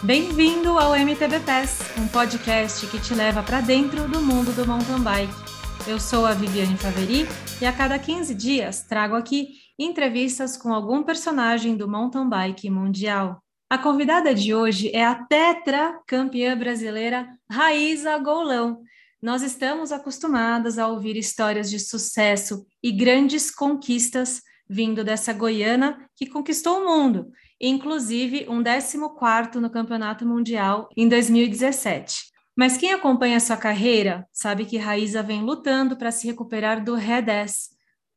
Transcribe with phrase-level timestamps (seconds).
[0.00, 5.00] Bem-vindo ao MTB Pass, um podcast que te leva para dentro do mundo do mountain
[5.00, 5.34] bike.
[5.88, 7.26] Eu sou a Viviane Faveri
[7.60, 13.42] e a cada 15 dias trago aqui entrevistas com algum personagem do mountain bike mundial.
[13.68, 18.82] A convidada de hoje é a tetra campeã brasileira Raíza Golão.
[19.20, 26.26] Nós estamos acostumadas a ouvir histórias de sucesso e grandes conquistas vindo dessa goiana que
[26.26, 28.96] conquistou o mundo inclusive um 14
[29.60, 32.26] no Campeonato Mundial em 2017.
[32.56, 37.70] Mas quem acompanha sua carreira sabe que Raíza vem lutando para se recuperar do REDS,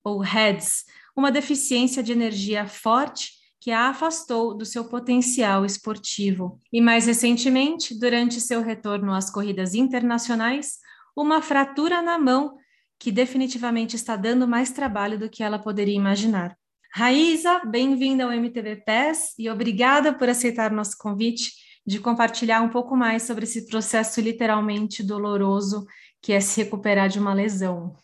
[0.04, 6.60] ou REDS, uma deficiência de energia forte que a afastou do seu potencial esportivo.
[6.74, 10.80] E mais recentemente, durante seu retorno às corridas internacionais,
[11.16, 12.58] uma fratura na mão
[12.98, 16.58] que definitivamente está dando mais trabalho do que ela poderia imaginar.
[16.94, 21.54] Raíza, bem-vinda ao MTV PES e obrigada por aceitar nosso convite
[21.88, 25.88] de compartilhar um pouco mais sobre esse processo literalmente doloroso
[26.22, 27.96] que é se recuperar de uma lesão.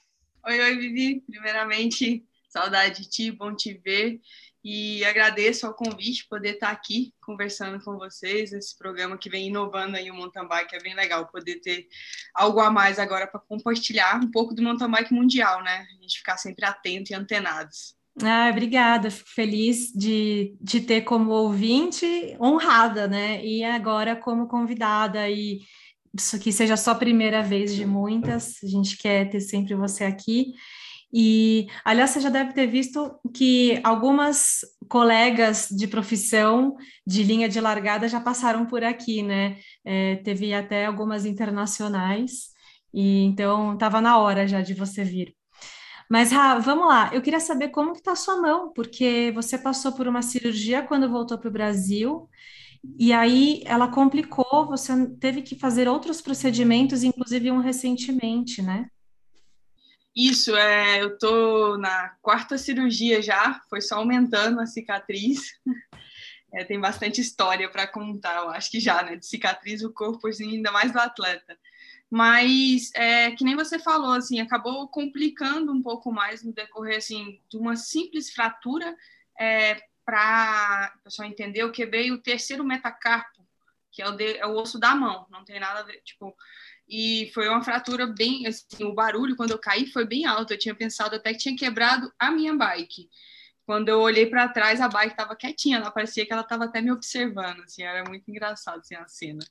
[0.46, 1.22] Oi, oi, Vivi.
[1.30, 4.22] Primeiramente, saudade de ti, bom te ver.
[4.64, 9.98] E agradeço ao convite poder estar aqui conversando com vocês nesse programa que vem inovando
[9.98, 10.78] aí o mountain bike.
[10.78, 11.90] É bem legal poder ter
[12.34, 15.86] algo a mais agora para compartilhar um pouco do mountain bike mundial, né?
[15.90, 17.97] A gente ficar sempre atento e antenados.
[18.24, 23.46] Ah, obrigada, fico feliz de, de ter como ouvinte honrada, né?
[23.46, 25.60] E agora como convidada, e
[26.18, 30.04] isso que seja só a primeira vez de muitas, a gente quer ter sempre você
[30.04, 30.54] aqui.
[31.14, 37.62] E, aliás, você já deve ter visto que algumas colegas de profissão de linha de
[37.62, 39.58] largada já passaram por aqui, né?
[39.86, 42.50] É, teve até algumas internacionais,
[42.94, 45.37] e então estava na hora já de você vir.
[46.10, 47.10] Mas, Ra, vamos lá.
[47.14, 50.82] Eu queria saber como que está a sua mão, porque você passou por uma cirurgia
[50.82, 52.30] quando voltou para o Brasil,
[52.98, 58.90] e aí ela complicou, você teve que fazer outros procedimentos, inclusive um recentemente, né?
[60.16, 65.42] Isso, é, eu tô na quarta cirurgia já, foi só aumentando a cicatriz.
[66.54, 69.18] É, tem bastante história para contar, eu acho que já, né?
[69.18, 71.58] De cicatriz, o corpo, ainda mais do atleta
[72.10, 77.42] mas é, que nem você falou, assim, acabou complicando um pouco mais no decorrer assim,
[77.50, 78.96] de uma simples fratura
[79.40, 83.46] é, para o pessoal entender o que veio o terceiro metacarpo,
[83.92, 86.36] que é o, de, é o osso da mão, não tem nada a ver, tipo,
[86.88, 90.60] e foi uma fratura bem, assim, o barulho quando eu caí foi bem alto, eu
[90.60, 93.10] tinha pensado até que tinha quebrado a minha bike.
[93.66, 96.80] Quando eu olhei para trás, a bike estava quietinha, ela parecia que ela estava até
[96.80, 99.46] me observando, assim, era muito engraçado assim, a cena.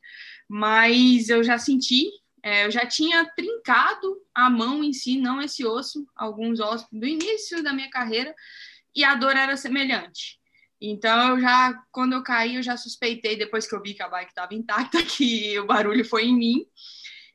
[0.48, 2.08] Mas eu já senti
[2.42, 7.06] é, eu já tinha trincado a mão em si, não esse osso, alguns ossos do
[7.06, 8.34] início da minha carreira,
[8.94, 10.38] e a dor era semelhante.
[10.80, 14.08] Então, eu já, quando eu caí, eu já suspeitei, depois que eu vi que a
[14.08, 16.66] bike estava intacta, que o barulho foi em mim,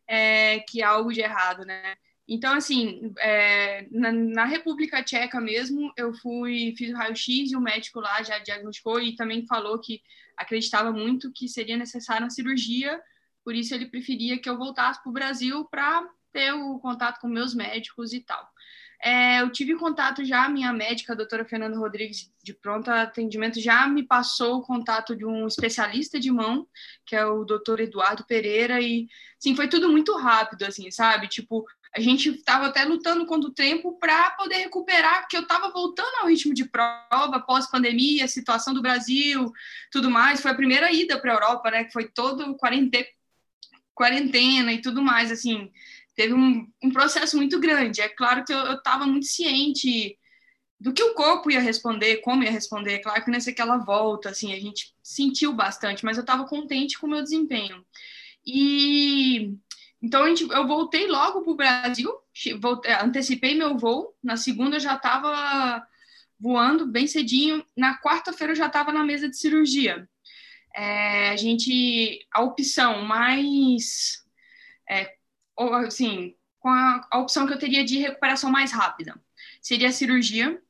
[0.07, 1.95] é, que há algo de errado, né?
[2.27, 7.61] Então, assim, é, na, na, República Tcheca mesmo, eu fui, fiz o raio-x e o
[7.61, 10.01] médico lá já diagnosticou e também falou que
[10.37, 13.01] acreditava muito que seria necessária uma cirurgia
[13.43, 17.27] por isso ele preferia que eu voltasse para o Brasil para ter o contato com
[17.27, 18.47] meus médicos e tal.
[19.03, 23.87] É, eu tive contato já, minha médica, a doutora Fernanda Rodrigues, de pronto atendimento, já
[23.87, 26.67] me passou o contato de um especialista de mão,
[27.03, 29.07] que é o doutor Eduardo Pereira, e,
[29.39, 31.27] sim, foi tudo muito rápido, assim, sabe?
[31.27, 31.65] Tipo,
[31.95, 36.21] a gente estava até lutando contra o tempo para poder recuperar, porque eu estava voltando
[36.21, 39.51] ao ritmo de prova, pós-pandemia, situação do Brasil,
[39.91, 40.41] tudo mais.
[40.41, 41.83] Foi a primeira ida para a Europa, né?
[41.83, 43.05] Que foi todo quarentena
[44.01, 45.71] quarentena e tudo mais, assim,
[46.15, 48.01] teve um, um processo muito grande.
[48.01, 50.17] É claro que eu estava muito ciente
[50.79, 52.93] do que o corpo ia responder, como ia responder.
[52.93, 56.97] É claro que nessa aquela volta, assim, a gente sentiu bastante, mas eu estava contente
[56.97, 57.85] com o meu desempenho.
[58.43, 59.53] E
[60.01, 62.11] então gente, eu voltei logo para o Brasil,
[62.59, 64.15] voltei, antecipei meu voo.
[64.23, 65.85] Na segunda eu já estava
[66.39, 67.63] voando bem cedinho.
[67.77, 70.09] Na quarta-feira eu já estava na mesa de cirurgia
[70.75, 74.23] é, a gente a opção mais
[74.89, 75.15] é,
[75.85, 79.19] assim com a, a, opção que eu teria de recuperação mais rápida
[79.61, 80.61] seria a cirurgia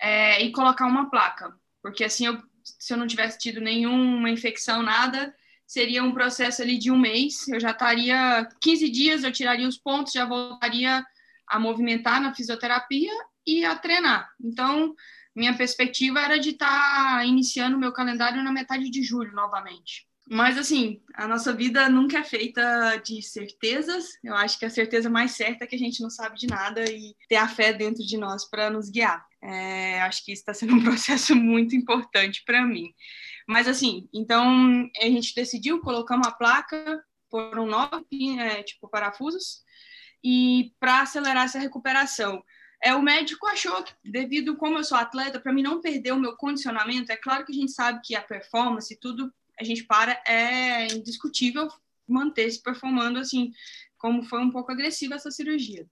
[0.00, 4.82] é, e colocar uma placa porque assim eu, se eu não tivesse tido nenhuma infecção
[4.82, 5.34] nada
[5.66, 9.78] seria um processo ali de um mês eu já estaria 15 dias eu tiraria os
[9.78, 11.04] pontos já voltaria
[11.48, 13.12] a movimentar na fisioterapia
[13.48, 14.30] e a treinar.
[14.38, 14.94] Então
[15.38, 20.06] minha perspectiva era de estar tá iniciando meu calendário na metade de julho novamente.
[20.30, 24.18] Mas, assim, a nossa vida nunca é feita de certezas.
[24.22, 26.84] Eu acho que a certeza mais certa é que a gente não sabe de nada
[26.84, 29.24] e ter a fé dentro de nós para nos guiar.
[29.42, 32.92] É, acho que isso está sendo um processo muito importante para mim.
[33.46, 38.04] Mas assim, então a gente decidiu colocar uma placa, foram nove
[38.38, 39.62] é, tipo parafusos,
[40.22, 42.42] e para acelerar essa recuperação.
[42.82, 46.20] É, o médico achou que, devido como eu sou atleta, para mim não perder o
[46.20, 50.22] meu condicionamento, é claro que a gente sabe que a performance, tudo a gente para,
[50.26, 51.68] é indiscutível
[52.06, 53.52] manter se performando assim,
[53.98, 55.86] como foi um pouco agressiva essa cirurgia.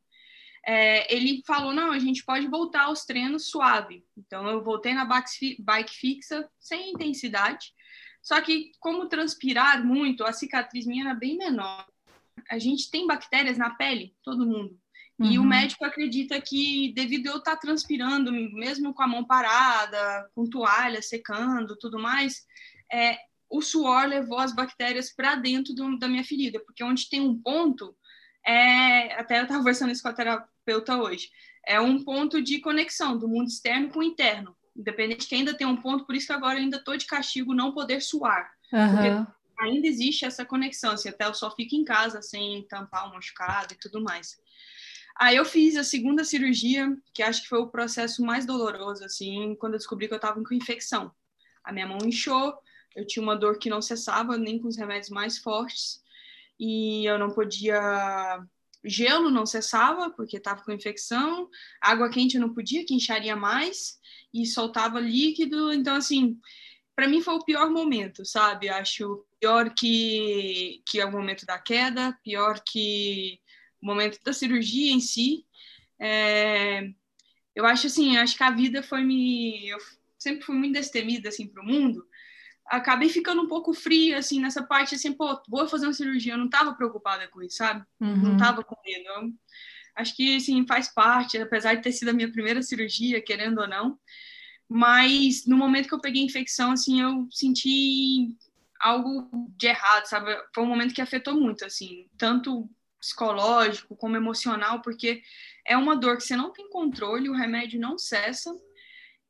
[0.64, 4.04] É, ele falou: não, a gente pode voltar aos treinos suave.
[4.16, 7.72] Então, eu voltei na bike fixa, sem intensidade.
[8.20, 11.86] Só que, como transpirar muito, a cicatriz minha era bem menor.
[12.50, 14.76] A gente tem bactérias na pele, todo mundo.
[15.18, 15.30] Uhum.
[15.30, 15.48] E o uhum.
[15.48, 21.76] médico acredita que, devido eu estar transpirando, mesmo com a mão parada, com toalha secando,
[21.76, 22.44] tudo mais,
[22.92, 23.18] é,
[23.48, 27.36] o suor levou as bactérias para dentro do, da minha ferida, porque onde tem um
[27.40, 27.96] ponto,
[28.44, 31.30] é, até eu estava conversando isso com a terapeuta hoje,
[31.66, 35.66] é um ponto de conexão do mundo externo com o interno, independente que ainda tem
[35.66, 38.90] um ponto, por isso que agora eu ainda estou de castigo não poder suar, uhum.
[38.90, 43.14] porque ainda existe essa conexão, assim, até eu só fico em casa sem tampar o
[43.14, 44.36] machucado e tudo mais.
[45.18, 49.54] Aí eu fiz a segunda cirurgia, que acho que foi o processo mais doloroso, assim,
[49.56, 51.10] quando eu descobri que eu estava com infecção.
[51.64, 52.54] A minha mão inchou,
[52.94, 56.02] eu tinha uma dor que não cessava, nem com os remédios mais fortes,
[56.58, 58.40] e eu não podia.
[58.84, 61.48] Gelo não cessava, porque estava com infecção,
[61.80, 63.98] água quente eu não podia, que incharia mais,
[64.32, 65.72] e soltava líquido.
[65.72, 66.38] Então, assim,
[66.94, 68.68] para mim foi o pior momento, sabe?
[68.68, 73.40] Acho pior que, que é o momento da queda, pior que
[73.86, 75.46] o momento da cirurgia em si.
[75.98, 76.90] É,
[77.54, 79.68] eu acho assim, acho que a vida foi me.
[79.68, 79.78] Eu
[80.18, 82.04] sempre fui muito destemida assim para o mundo.
[82.66, 86.34] Acabei ficando um pouco fria assim nessa parte assim, pô, vou fazer uma cirurgia.
[86.34, 87.84] Eu não estava preocupada com isso, sabe?
[88.00, 88.16] Uhum.
[88.16, 89.06] Não estava com medo.
[89.06, 89.32] Eu,
[89.94, 93.68] acho que assim faz parte, apesar de ter sido a minha primeira cirurgia, querendo ou
[93.68, 93.98] não.
[94.68, 98.36] Mas no momento que eu peguei a infecção, assim, eu senti
[98.80, 100.36] algo de errado, sabe?
[100.52, 102.68] Foi um momento que afetou muito, assim, tanto
[103.00, 105.22] psicológico, como emocional, porque
[105.66, 108.54] é uma dor que você não tem controle, o remédio não cessa.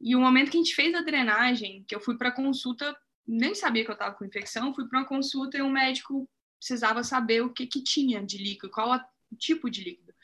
[0.00, 2.96] E o momento que a gente fez a drenagem, que eu fui para consulta,
[3.26, 6.28] nem sabia que eu estava com infecção, fui para uma consulta e o médico
[6.58, 8.94] precisava saber o que que tinha de líquido, qual
[9.30, 10.14] o tipo de líquido.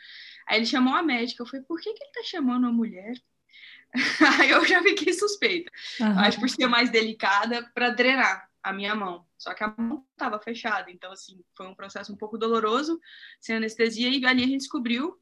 [0.46, 3.14] Aí ele chamou a médica, eu falei, por que, que ele está chamando a mulher?
[4.40, 5.70] Aí eu já fiquei suspeita.
[6.00, 6.18] Uhum.
[6.18, 9.26] Acho por ser mais delicada para drenar a minha mão.
[9.36, 13.00] Só que a mão estava fechada, então assim, foi um processo um pouco doloroso,
[13.40, 15.18] sem anestesia e ali a gente descobriu.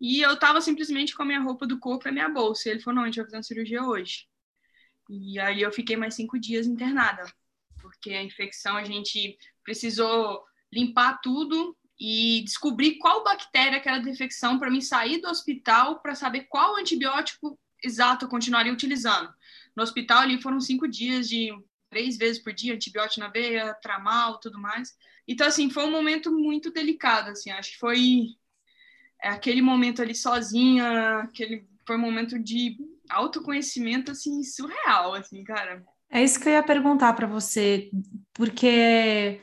[0.00, 2.68] E eu estava simplesmente com a minha roupa do corpo e a minha bolsa.
[2.68, 4.26] E ele falou: "Não, a gente vai fazer uma cirurgia hoje".
[5.08, 7.24] E aí eu fiquei mais cinco dias internada,
[7.80, 14.10] porque a infecção a gente precisou limpar tudo e descobrir qual bactéria que era da
[14.10, 19.32] infecção para mim sair do hospital para saber qual antibiótico exato eu continuaria utilizando.
[19.76, 21.52] No hospital ali foram cinco dias de
[21.90, 24.96] três vezes por dia, antibiótico na veia, tramal, tudo mais.
[25.28, 28.26] Então, assim, foi um momento muito delicado, assim, acho que foi
[29.22, 32.76] é, aquele momento ali sozinha, aquele foi um momento de
[33.08, 35.82] autoconhecimento, assim, surreal, assim, cara.
[36.08, 37.90] É isso que eu ia perguntar para você,
[38.32, 39.40] porque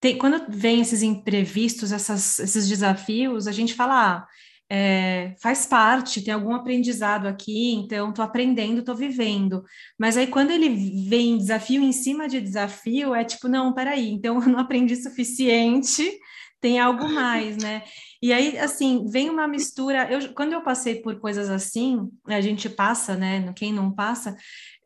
[0.00, 4.28] tem, quando vem esses imprevistos, essas, esses desafios, a gente fala, ah,
[4.74, 9.62] é, faz parte, tem algum aprendizado aqui, então estou aprendendo, estou vivendo.
[9.98, 14.40] Mas aí quando ele vem desafio em cima de desafio, é tipo, não, peraí, então
[14.40, 16.10] eu não aprendi suficiente,
[16.58, 17.82] tem algo mais, né?
[18.22, 20.10] E aí, assim, vem uma mistura.
[20.10, 23.52] Eu, quando eu passei por coisas assim, a gente passa, né?
[23.54, 24.34] Quem não passa,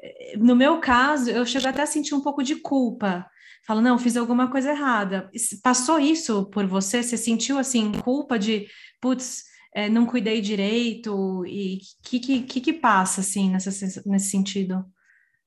[0.02, 3.24] eh, no meu caso, eu chego até a sentir um pouco de culpa.
[3.64, 5.30] Falo, não, fiz alguma coisa errada.
[5.62, 7.02] Passou isso por você?
[7.02, 8.66] Você sentiu, assim, culpa de,
[9.00, 9.44] putz,
[9.76, 11.44] é, não cuidei direito?
[11.44, 13.70] E o que, que, que, passa, assim, nessa,
[14.06, 14.82] nesse sentido?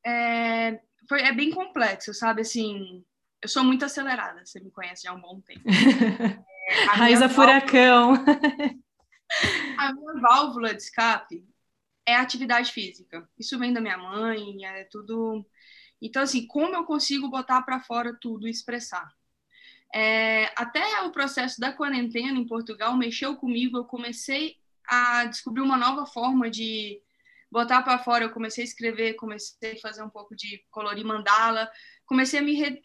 [0.06, 2.42] É, foi, é bem complexo, sabe?
[2.42, 3.04] Assim,
[3.42, 5.64] eu sou muito acelerada, você me conhece já há um bom tempo.
[6.72, 8.14] É, Raiza Furacão.
[9.76, 11.44] a minha válvula de escape
[12.06, 13.28] é a atividade física.
[13.40, 15.44] Isso vem da minha mãe, é tudo.
[16.00, 19.12] Então, assim, como eu consigo botar para fora tudo e expressar?
[19.94, 23.78] É, até o processo da quarentena em Portugal mexeu comigo.
[23.78, 27.02] Eu comecei a descobrir uma nova forma de
[27.52, 28.26] botar para fora.
[28.26, 31.70] Eu comecei a escrever, comecei a fazer um pouco de colorir mandala,
[32.06, 32.82] comecei a me re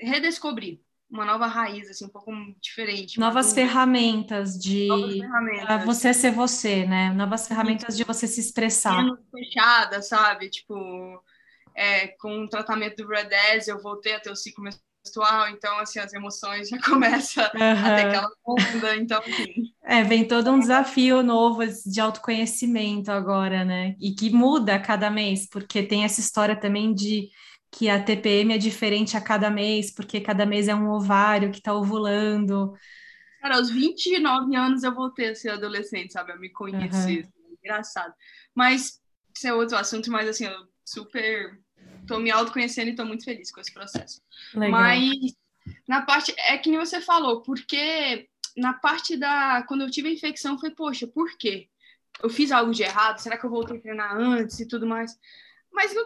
[0.00, 3.18] redescobrir uma nova raiz, assim, um pouco diferente.
[3.18, 5.84] Novas ferramentas de ferramentas.
[5.84, 7.10] você ser você, né?
[7.14, 9.04] Novas ferramentas de você se expressar.
[9.32, 10.50] Fechada, sabe?
[10.50, 10.74] Tipo,
[11.74, 13.30] é, com o tratamento do Red
[13.66, 14.64] eu voltei a ter o ciclo
[15.04, 17.86] menstrual, então, assim, as emoções já começam uhum.
[17.86, 19.72] a ter aquela onda, então, enfim.
[19.82, 23.94] É, vem todo um desafio novo de autoconhecimento agora, né?
[24.00, 27.30] E que muda cada mês, porque tem essa história também de
[27.70, 31.58] que a TPM é diferente a cada mês, porque cada mês é um ovário que
[31.58, 32.72] está ovulando.
[33.40, 36.32] Cara, aos 29 anos eu voltei a ser adolescente, sabe?
[36.32, 37.24] A me conhecer.
[37.24, 37.56] Uhum.
[37.62, 38.14] Engraçado.
[38.54, 39.00] Mas
[39.36, 41.58] isso é outro assunto, mas assim, eu super
[42.08, 44.20] tô me autoconhecendo e tô muito feliz com esse processo.
[44.54, 44.70] Legal.
[44.72, 45.36] Mas
[45.86, 50.12] na parte, é que nem você falou, porque na parte da, quando eu tive a
[50.12, 51.68] infecção, foi, poxa, por quê?
[52.20, 53.18] Eu fiz algo de errado?
[53.18, 55.16] Será que eu voltei a treinar antes e tudo mais?
[55.70, 56.04] Mas não,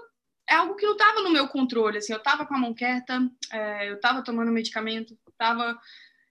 [0.51, 3.27] é algo que não estava no meu controle, assim, eu estava com a mão quieta,
[3.51, 5.79] é, eu estava tomando medicamento, estava...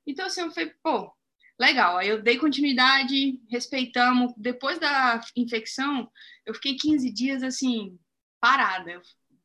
[0.06, 1.12] Então, assim, eu falei, pô,
[1.60, 1.98] legal.
[1.98, 4.34] Aí eu dei continuidade, respeitamos.
[4.36, 6.12] Depois da infecção,
[6.46, 8.00] eu fiquei 15 dias, assim,
[8.40, 9.02] parada.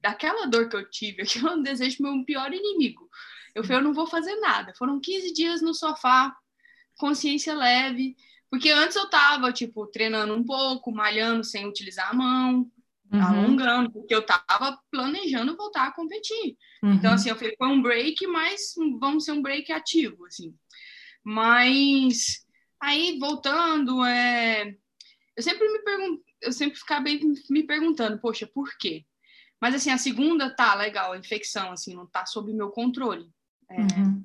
[0.07, 3.11] Daquela dor que eu tive, aquilo é um desejo meu pior inimigo.
[3.55, 4.73] Eu falei, eu não vou fazer nada.
[4.79, 6.33] Foram 15 dias no sofá,
[6.97, 8.17] consciência leve,
[8.49, 12.71] porque antes eu tava, tipo, treinando um pouco, malhando sem utilizar a mão,
[13.13, 13.21] uhum.
[13.21, 16.57] alongando, porque eu tava planejando voltar a competir.
[16.85, 16.93] Uhum.
[16.93, 20.55] Então, assim, eu falei, foi um break, mas vamos ser um break ativo, assim.
[21.25, 22.47] Mas
[22.81, 24.73] aí, voltando, é...
[25.37, 27.07] eu sempre me pergunto, eu sempre ficava
[27.51, 29.05] me perguntando, poxa, por quê?
[29.61, 33.31] Mas, assim, a segunda tá legal, a infecção, assim, não tá sob meu controle.
[33.71, 33.81] É...
[33.81, 34.25] Uhum.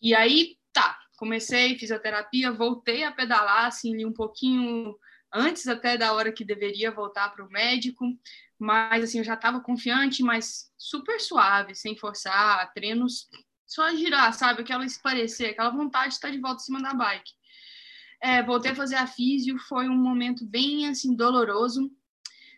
[0.00, 4.96] E aí, tá, comecei fisioterapia, voltei a pedalar, assim, um pouquinho
[5.32, 8.04] antes até da hora que deveria voltar para o médico,
[8.58, 13.28] mas assim, eu já estava confiante, mas super suave, sem forçar, treinos
[13.66, 14.62] só girar, sabe?
[14.62, 17.32] Aquela esparecer, aquela vontade de estar de volta em cima da bike.
[18.20, 21.90] É, voltei a fazer a físio, foi um momento bem, assim, doloroso,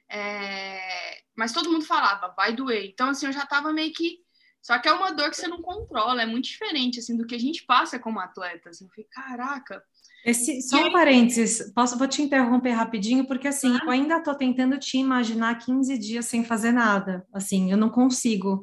[0.08, 1.22] é...
[1.40, 2.84] mas todo mundo falava, vai doer.
[2.84, 4.18] Então, assim, eu já estava meio que
[4.62, 7.34] só que é uma dor que você não controla, é muito diferente assim do que
[7.34, 8.68] a gente passa como atleta.
[8.68, 9.82] Assim, eu falei, caraca.
[10.22, 13.80] Esse, só um parênteses, posso, vou te interromper rapidinho, porque assim, ah.
[13.84, 17.26] eu ainda estou tentando te imaginar 15 dias sem fazer nada.
[17.32, 18.62] Assim, eu não consigo.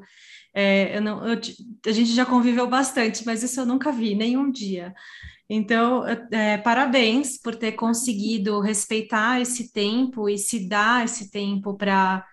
[0.54, 1.42] É, eu não, eu,
[1.84, 4.94] a gente já conviveu bastante, mas isso eu nunca vi, nenhum dia.
[5.50, 12.24] Então, é, parabéns por ter conseguido respeitar esse tempo e se dar esse tempo para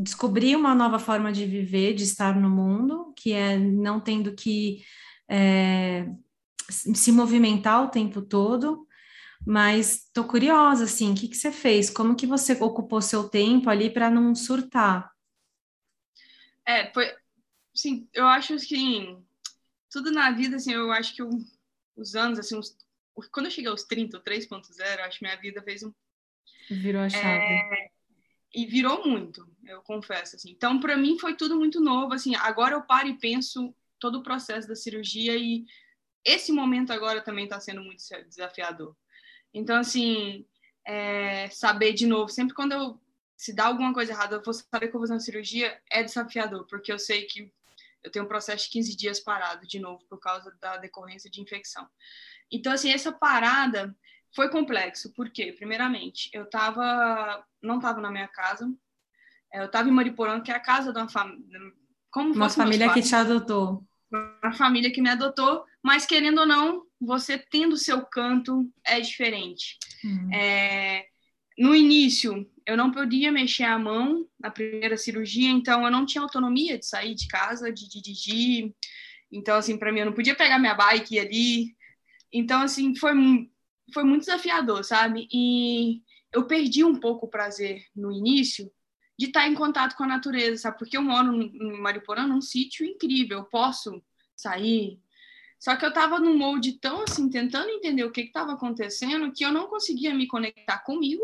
[0.00, 4.82] descobrir uma nova forma de viver, de estar no mundo, que é não tendo que
[5.28, 6.06] é,
[6.68, 8.86] se movimentar o tempo todo.
[9.46, 11.88] Mas estou curiosa, assim, o que, que você fez?
[11.88, 15.10] Como que você ocupou seu tempo ali para não surtar?
[16.66, 17.10] É, foi,
[17.74, 19.16] sim, eu acho que
[19.90, 21.30] tudo na vida, assim, eu acho que eu,
[21.96, 22.76] os anos, assim, os,
[23.32, 25.92] quando eu cheguei aos 30, 3.0, acho que minha vida fez um...
[26.70, 27.24] Virou a chave.
[27.24, 27.90] É,
[28.52, 30.50] e virou muito, eu confesso assim.
[30.50, 32.34] Então, para mim foi tudo muito novo, assim.
[32.34, 35.64] Agora eu paro e penso todo o processo da cirurgia e
[36.24, 38.96] esse momento agora também está sendo muito desafiador.
[39.54, 40.46] Então, assim,
[40.86, 43.00] é, saber de novo, sempre quando eu
[43.36, 46.02] se dá alguma coisa errada, eu vou saber que eu vou fazer uma cirurgia, é
[46.02, 47.50] desafiador, porque eu sei que
[48.02, 51.40] eu tenho um processo de 15 dias parado de novo por causa da decorrência de
[51.40, 51.88] infecção.
[52.52, 53.96] Então, assim, essa parada
[54.34, 58.70] foi complexo, porque, primeiramente, eu tava, não estava na minha casa,
[59.52, 61.60] é, eu estava em Mariporã, que é a casa de uma família.
[62.10, 63.84] Como uma família que te adotou.
[64.42, 69.78] Uma família que me adotou, mas querendo ou não, você tendo seu canto é diferente.
[70.04, 70.34] Uhum.
[70.34, 71.06] É,
[71.56, 76.22] no início, eu não podia mexer a mão na primeira cirurgia, então eu não tinha
[76.22, 78.74] autonomia de sair de casa, de dirigir.
[79.30, 81.76] Então, assim, para mim, eu não podia pegar minha bike ali.
[82.32, 83.12] Então, assim, foi
[83.92, 85.28] foi muito desafiador, sabe?
[85.32, 88.70] E eu perdi um pouco o prazer no início
[89.18, 90.78] de estar em contato com a natureza, sabe?
[90.78, 94.02] Porque eu moro em Mariporã, num sítio incrível, eu posso
[94.34, 94.98] sair.
[95.58, 99.44] Só que eu estava num molde tão assim, tentando entender o que estava acontecendo, que
[99.44, 101.22] eu não conseguia me conectar comigo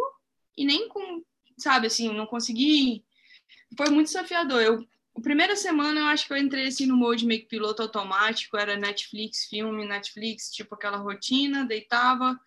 [0.55, 1.25] e nem com,
[1.57, 3.03] sabe, assim, não consegui.
[3.79, 4.61] Foi muito desafiador.
[4.61, 7.83] Eu, a primeira semana eu acho que eu entrei assim no molde meio que piloto
[7.83, 12.39] automático, era Netflix, filme, Netflix, tipo aquela rotina, deitava,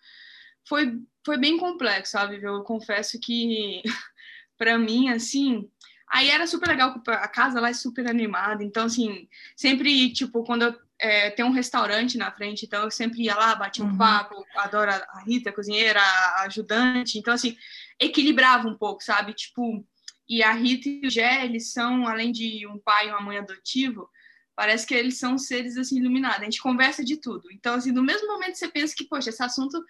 [0.68, 2.40] foi, foi bem complexo, sabe?
[2.42, 3.82] Eu confesso que,
[4.56, 5.68] para mim, assim,
[6.08, 10.62] aí era super legal, a casa lá é super animada, então, assim, sempre, tipo, quando
[10.62, 13.96] eu é, tem um restaurante na frente, então eu sempre ia lá, batia um uhum.
[13.96, 17.56] papo, adoro a Rita, a cozinheira, a ajudante, então, assim,
[17.98, 19.32] equilibrava um pouco, sabe?
[19.32, 19.82] Tipo,
[20.30, 23.38] e a Rita e o Gé, eles são, além de um pai e uma mãe
[23.38, 24.08] adotivo,
[24.54, 28.02] parece que eles são seres, assim, iluminados, a gente conversa de tudo, então, assim, no
[28.02, 29.84] mesmo momento você pensa que, poxa, esse assunto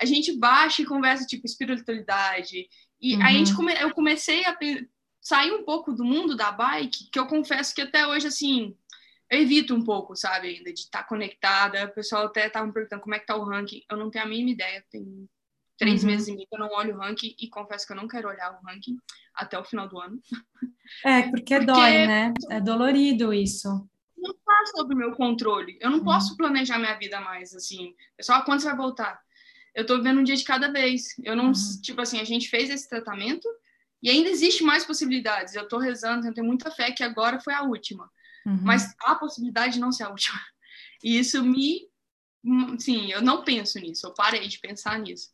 [0.00, 2.68] a gente baixa e conversa tipo espiritualidade.
[3.00, 3.22] E uhum.
[3.22, 3.56] aí a gente uhum.
[3.56, 4.56] come, eu comecei a
[5.20, 8.74] sair um pouco do mundo da bike, que eu confesso que até hoje assim,
[9.30, 11.84] eu evito um pouco, sabe, ainda de estar tá conectada.
[11.84, 13.82] O pessoal até estava me perguntando como é que tá o ranking.
[13.90, 15.28] Eu não tenho a mínima ideia, tem
[15.78, 16.10] três uhum.
[16.10, 18.52] meses e meio eu não olho o ranking e confesso que eu não quero olhar
[18.52, 18.96] o ranking
[19.34, 20.20] até o final do ano.
[21.04, 22.32] É, porque, porque dói, né?
[22.50, 23.68] É dolorido isso.
[24.16, 25.76] Não está sob o meu controle.
[25.80, 26.04] Eu não uhum.
[26.04, 27.94] posso planejar minha vida mais, assim.
[28.16, 29.20] Pessoal, quando você vai voltar?
[29.74, 31.14] Eu tô vivendo um dia de cada vez.
[31.24, 31.80] Eu não, uhum.
[31.82, 33.48] tipo assim, a gente fez esse tratamento
[34.02, 35.54] e ainda existe mais possibilidades.
[35.54, 38.10] Eu tô rezando, eu tenho muita fé que agora foi a última.
[38.46, 38.60] Uhum.
[38.62, 40.38] Mas há a possibilidade de não ser a última.
[41.02, 41.88] E isso me.
[42.78, 45.30] Sim, eu não penso nisso, eu parei de pensar nisso.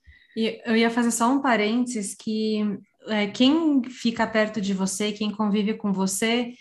[0.64, 2.60] Eu ia fazer só um parênteses que
[3.08, 6.52] é, quem fica perto de você, quem convive com você,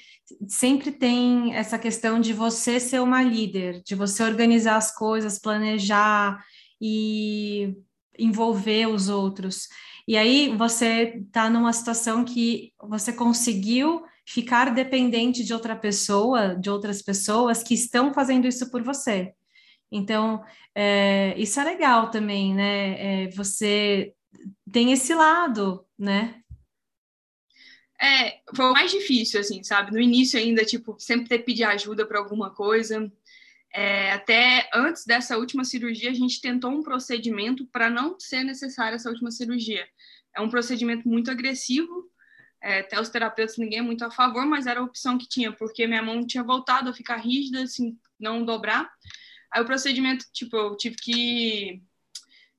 [0.47, 6.43] sempre tem essa questão de você ser uma líder, de você organizar as coisas, planejar
[6.81, 7.75] e
[8.17, 9.67] envolver os outros.
[10.07, 16.69] E aí você está numa situação que você conseguiu ficar dependente de outra pessoa, de
[16.69, 19.33] outras pessoas que estão fazendo isso por você.
[19.91, 20.43] Então,
[20.75, 23.25] é, isso é legal também, né?
[23.25, 24.13] É, você
[24.71, 26.41] tem esse lado, né?
[27.99, 29.91] É, foi o mais difícil, assim, sabe?
[29.91, 33.11] No início ainda, tipo, sempre ter pedir ajuda para alguma coisa.
[33.73, 38.95] É, até antes dessa última cirurgia, a gente tentou um procedimento para não ser necessária
[38.95, 39.87] essa última cirurgia.
[40.35, 42.07] É um procedimento muito agressivo,
[42.61, 45.51] é, até os terapeutas ninguém é muito a favor, mas era a opção que tinha,
[45.51, 48.89] porque minha mão tinha voltado a ficar rígida, assim, não dobrar.
[49.53, 51.81] Aí o procedimento, tipo, eu tive que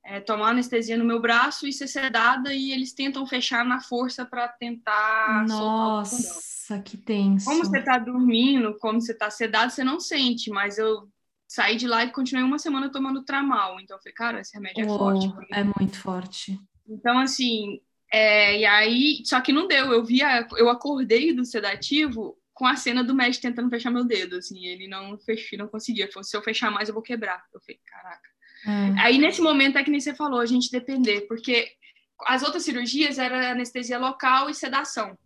[0.04, 4.24] é, tomar anestesia no meu braço e ser sedada e eles tentam fechar na força
[4.24, 7.44] para tentar Nossa, que tenso.
[7.44, 11.08] Como você tá dormindo, como você tá sedado, você não sente, mas eu
[11.46, 13.78] saí de lá e continuei uma semana tomando tramal.
[13.80, 15.32] Então eu falei, cara, esse remédio é oh, forte.
[15.52, 16.58] É muito forte.
[16.88, 17.80] Então, assim,
[18.10, 19.92] é, e aí, só que não deu.
[19.92, 24.34] Eu via, eu acordei do sedativo com a cena do médico tentando fechar meu dedo,
[24.34, 26.10] assim, ele não fechou, não conseguia.
[26.10, 27.40] Falou, se eu fechar mais, eu vou quebrar.
[27.54, 28.28] Eu falei, caraca.
[28.66, 29.00] É.
[29.00, 31.70] Aí, nesse momento, é que nem você falou, a gente depender, porque
[32.26, 35.16] as outras cirurgias era anestesia local e sedação.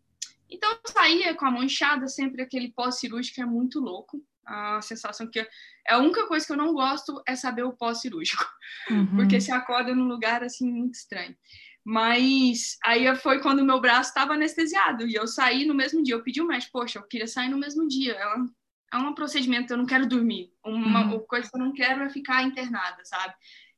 [0.51, 4.23] Então, eu saía com a mão inchada, sempre aquele pós-cirúrgico é muito louco.
[4.45, 5.41] A sensação que...
[5.41, 5.49] É
[5.95, 8.45] a única coisa que eu não gosto é saber o pós-cirúrgico.
[8.91, 9.17] Uhum.
[9.17, 11.35] Porque se acorda num lugar, assim, muito estranho.
[11.85, 16.15] Mas aí foi quando o meu braço estava anestesiado e eu saí no mesmo dia.
[16.15, 18.13] Eu pedi o médico, poxa, eu queria sair no mesmo dia.
[18.13, 20.53] É um, é procedimento, eu não quero dormir.
[20.65, 21.21] Uma uhum.
[21.21, 23.35] coisa que eu não quero é ficar internada, sabe?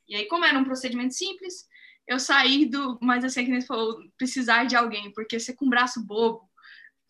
[0.07, 1.67] E aí, como era um procedimento simples,
[2.07, 2.99] eu saí do.
[3.01, 6.49] Mas assim, que nem falou, precisar de alguém, porque ser com um braço bobo.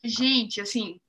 [0.04, 1.00] Gente, assim.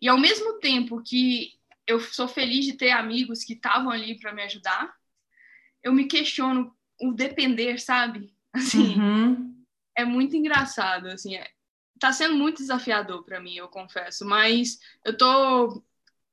[0.00, 4.32] E ao mesmo tempo que eu sou feliz de ter amigos que estavam ali para
[4.32, 4.94] me ajudar,
[5.82, 8.32] eu me questiono o depender, sabe?
[8.58, 9.64] Assim, uhum.
[9.96, 11.46] é muito engraçado, assim, é,
[11.98, 15.82] tá sendo muito desafiador para mim, eu confesso, mas eu tô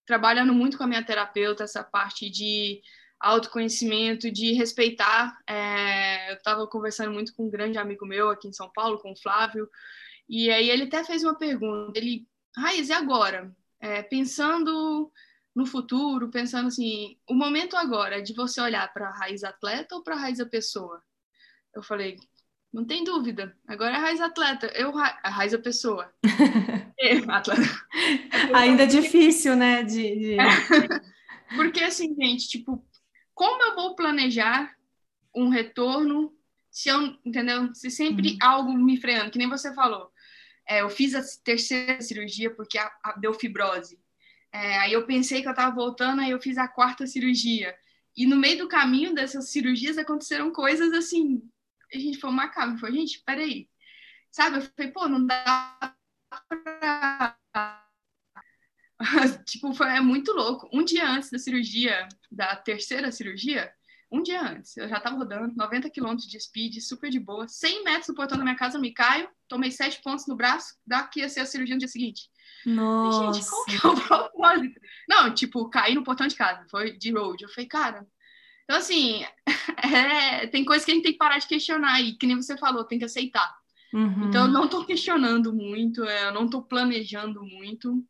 [0.05, 2.81] trabalhando muito com a minha terapeuta essa parte de
[3.19, 5.37] autoconhecimento, de respeitar.
[5.47, 9.13] É, eu estava conversando muito com um grande amigo meu aqui em São Paulo, com
[9.13, 9.69] o Flávio,
[10.29, 11.97] e aí ele até fez uma pergunta.
[11.97, 13.55] Ele, Raiz, e agora?
[13.79, 15.11] É, pensando
[15.55, 19.95] no futuro, pensando assim, o momento agora é de você olhar para a raiz atleta
[19.95, 21.01] ou para a raiz da pessoa?
[21.75, 22.17] Eu falei,
[22.75, 23.55] não tem dúvida.
[23.67, 24.67] Agora é a raiz atleta.
[24.67, 26.11] Eu, a raiz a pessoa.
[26.99, 27.61] é, atleta.
[28.53, 29.83] Ainda é difícil, né?
[29.83, 30.37] De, de...
[31.55, 32.85] Porque assim, gente, tipo,
[33.33, 34.75] como eu vou planejar
[35.33, 36.33] um retorno
[36.69, 37.73] se eu, entendeu?
[37.73, 38.37] Se sempre uhum.
[38.41, 40.11] algo me freando, que nem você falou.
[40.67, 43.97] É, eu fiz a terceira cirurgia porque a, a, deu fibrose.
[44.51, 47.73] É, aí eu pensei que eu estava voltando, aí eu fiz a quarta cirurgia.
[48.17, 51.41] E no meio do caminho dessas cirurgias aconteceram coisas assim
[51.97, 52.77] a gente foi macabro.
[52.77, 53.69] Falei, gente, peraí.
[54.31, 54.57] Sabe?
[54.57, 55.95] Eu falei, pô, não dá
[56.49, 57.37] pra.
[59.45, 60.69] tipo, foi é muito louco.
[60.73, 63.71] Um dia antes da cirurgia, da terceira cirurgia,
[64.11, 67.83] um dia antes, eu já tava rodando 90 quilômetros de speed, super de boa, 100
[67.83, 71.19] metros do portão da minha casa, eu me caio, tomei sete pontos no braço, daqui
[71.19, 72.29] ia ser a cirurgia no dia seguinte.
[72.65, 73.33] Nossa.
[73.33, 74.79] Gente, qual que é o propósito?
[75.07, 77.43] Não, tipo, caí no portão de casa, foi de road.
[77.43, 78.07] Eu falei, cara,
[78.65, 79.23] então, assim,
[79.95, 82.57] é, tem coisas que a gente tem que parar de questionar e, que nem você
[82.57, 83.55] falou, tem que aceitar.
[83.93, 84.27] Uhum.
[84.27, 88.03] Então, eu não estou questionando muito, é, eu não estou planejando muito.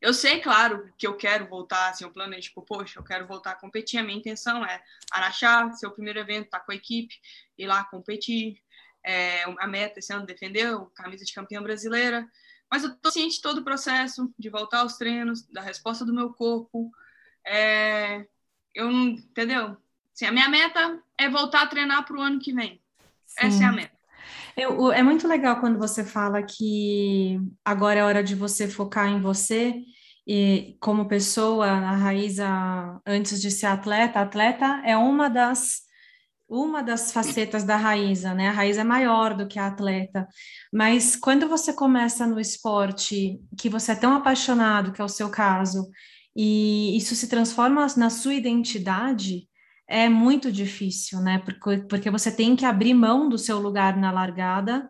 [0.00, 3.52] Eu sei, claro, que eu quero voltar, assim, eu planejo, tipo, poxa, eu quero voltar
[3.52, 6.74] a competir, a minha intenção é Araxá, ser o primeiro evento, estar tá com a
[6.74, 7.14] equipe,
[7.58, 8.62] ir lá competir.
[9.02, 12.28] É, a meta esse ano defender a camisa de campeã brasileira.
[12.70, 16.14] Mas eu estou ciente de todo o processo, de voltar aos treinos, da resposta do
[16.14, 16.90] meu corpo.
[17.44, 18.26] É,
[18.74, 19.76] eu não, entendeu?
[20.14, 22.80] Assim, a minha meta é voltar a treinar para o ano que vem.
[23.26, 23.46] Sim.
[23.46, 24.00] Essa é a meta.
[24.56, 29.20] Eu, é muito legal quando você fala que agora é hora de você focar em
[29.20, 29.74] você
[30.26, 32.46] e como pessoa, a Raíza,
[33.06, 35.88] antes de ser atleta, atleta é uma das
[36.48, 38.48] uma das facetas da Raíza, né?
[38.48, 40.26] A Raíza é maior do que a atleta,
[40.72, 45.30] mas quando você começa no esporte que você é tão apaixonado, que é o seu
[45.30, 45.88] caso,
[46.34, 49.48] e isso se transforma na sua identidade,
[49.86, 51.38] é muito difícil, né?
[51.38, 54.88] Porque, porque você tem que abrir mão do seu lugar na largada,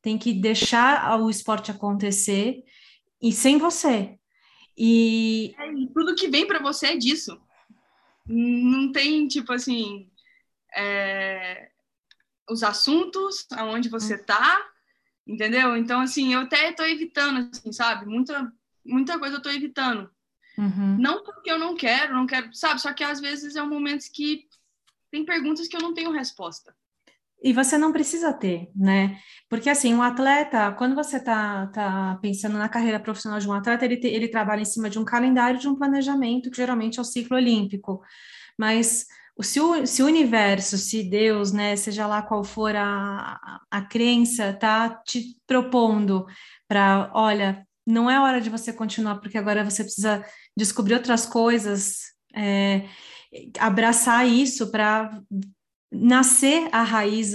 [0.00, 2.62] tem que deixar o esporte acontecer
[3.20, 4.18] e sem você.
[4.76, 7.38] E, é, tudo que vem para você é disso.
[8.26, 10.08] Não tem tipo assim
[10.74, 11.68] é,
[12.48, 14.58] os assuntos, aonde você tá,
[15.26, 15.76] entendeu?
[15.76, 18.06] Então, assim, eu até tô evitando, assim, sabe?
[18.06, 18.52] Muita,
[18.84, 20.10] muita coisa eu tô evitando.
[20.60, 20.98] Uhum.
[20.98, 22.82] Não porque eu não quero, não quero, sabe?
[22.82, 24.46] Só que às vezes é um momento que
[25.10, 26.74] tem perguntas que eu não tenho resposta.
[27.42, 29.18] E você não precisa ter, né?
[29.48, 33.86] Porque assim, um atleta, quando você está tá pensando na carreira profissional de um atleta,
[33.86, 37.02] ele, te, ele trabalha em cima de um calendário, de um planejamento, que geralmente é
[37.02, 38.02] o ciclo olímpico.
[38.58, 39.06] Mas
[39.40, 44.52] se o, se o universo, se Deus, né, seja lá qual for a, a crença,
[44.52, 46.26] tá te propondo
[46.68, 50.22] para, olha, não é hora de você continuar, porque agora você precisa
[50.56, 52.00] descobrir outras coisas,
[52.34, 52.84] é,
[53.58, 55.20] abraçar isso para
[55.92, 57.34] nascer a raiz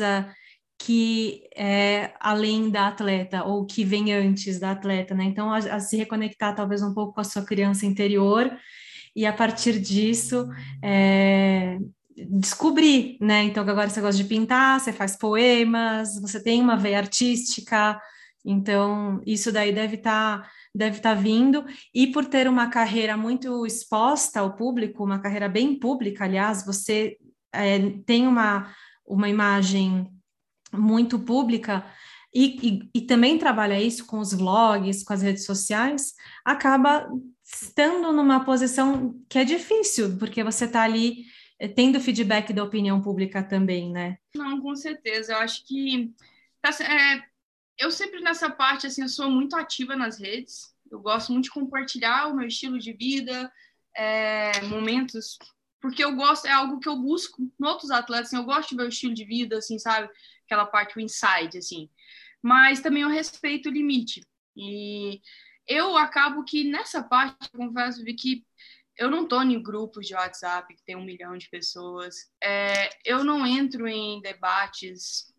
[0.78, 5.24] que é além da atleta ou que vem antes da atleta, né?
[5.24, 8.52] Então, a, a se reconectar talvez um pouco com a sua criança interior
[9.16, 10.48] e a partir disso
[10.84, 11.78] é,
[12.16, 13.44] descobrir, né?
[13.44, 18.00] Então agora você gosta de pintar, você faz poemas, você tem uma veia artística,
[18.46, 23.66] então isso daí deve estar tá, deve tá vindo e por ter uma carreira muito
[23.66, 27.18] exposta ao público, uma carreira bem pública, aliás, você
[27.54, 28.72] é, tem uma
[29.08, 30.08] uma imagem
[30.74, 31.86] muito pública
[32.34, 37.08] e, e, e, também trabalha isso com os vlogs, com as redes sociais, acaba
[37.42, 41.24] estando numa posição que é difícil, porque você está ali
[41.58, 44.18] eh, tendo feedback da opinião pública também, né?
[44.36, 45.32] Não, com certeza.
[45.32, 46.12] Eu acho que
[46.62, 47.24] tá, é,
[47.78, 50.74] eu sempre nessa parte assim, eu sou muito ativa nas redes.
[50.90, 53.52] Eu gosto muito de compartilhar o meu estilo de vida,
[53.96, 55.38] é, momentos,
[55.82, 58.28] porque eu gosto é algo que eu busco em outros atletas.
[58.28, 60.10] Assim, eu gosto de ver o estilo de vida, assim, sabe?
[60.46, 61.90] Aquela parte o inside, assim.
[62.42, 64.22] Mas também eu respeito o limite.
[64.56, 65.22] E
[65.68, 68.46] eu acabo que nessa parte, eu confesso que
[68.98, 72.32] eu não estou em grupos de WhatsApp que tem um milhão de pessoas.
[72.42, 75.34] É, eu não entro em debates,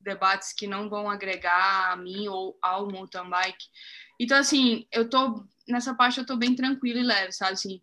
[0.00, 3.66] debates que não vão agregar a mim ou ao mountain bike.
[4.18, 7.52] Então, assim, eu tô nessa parte eu tô bem tranquila e leve, sabe?
[7.52, 7.80] Assim,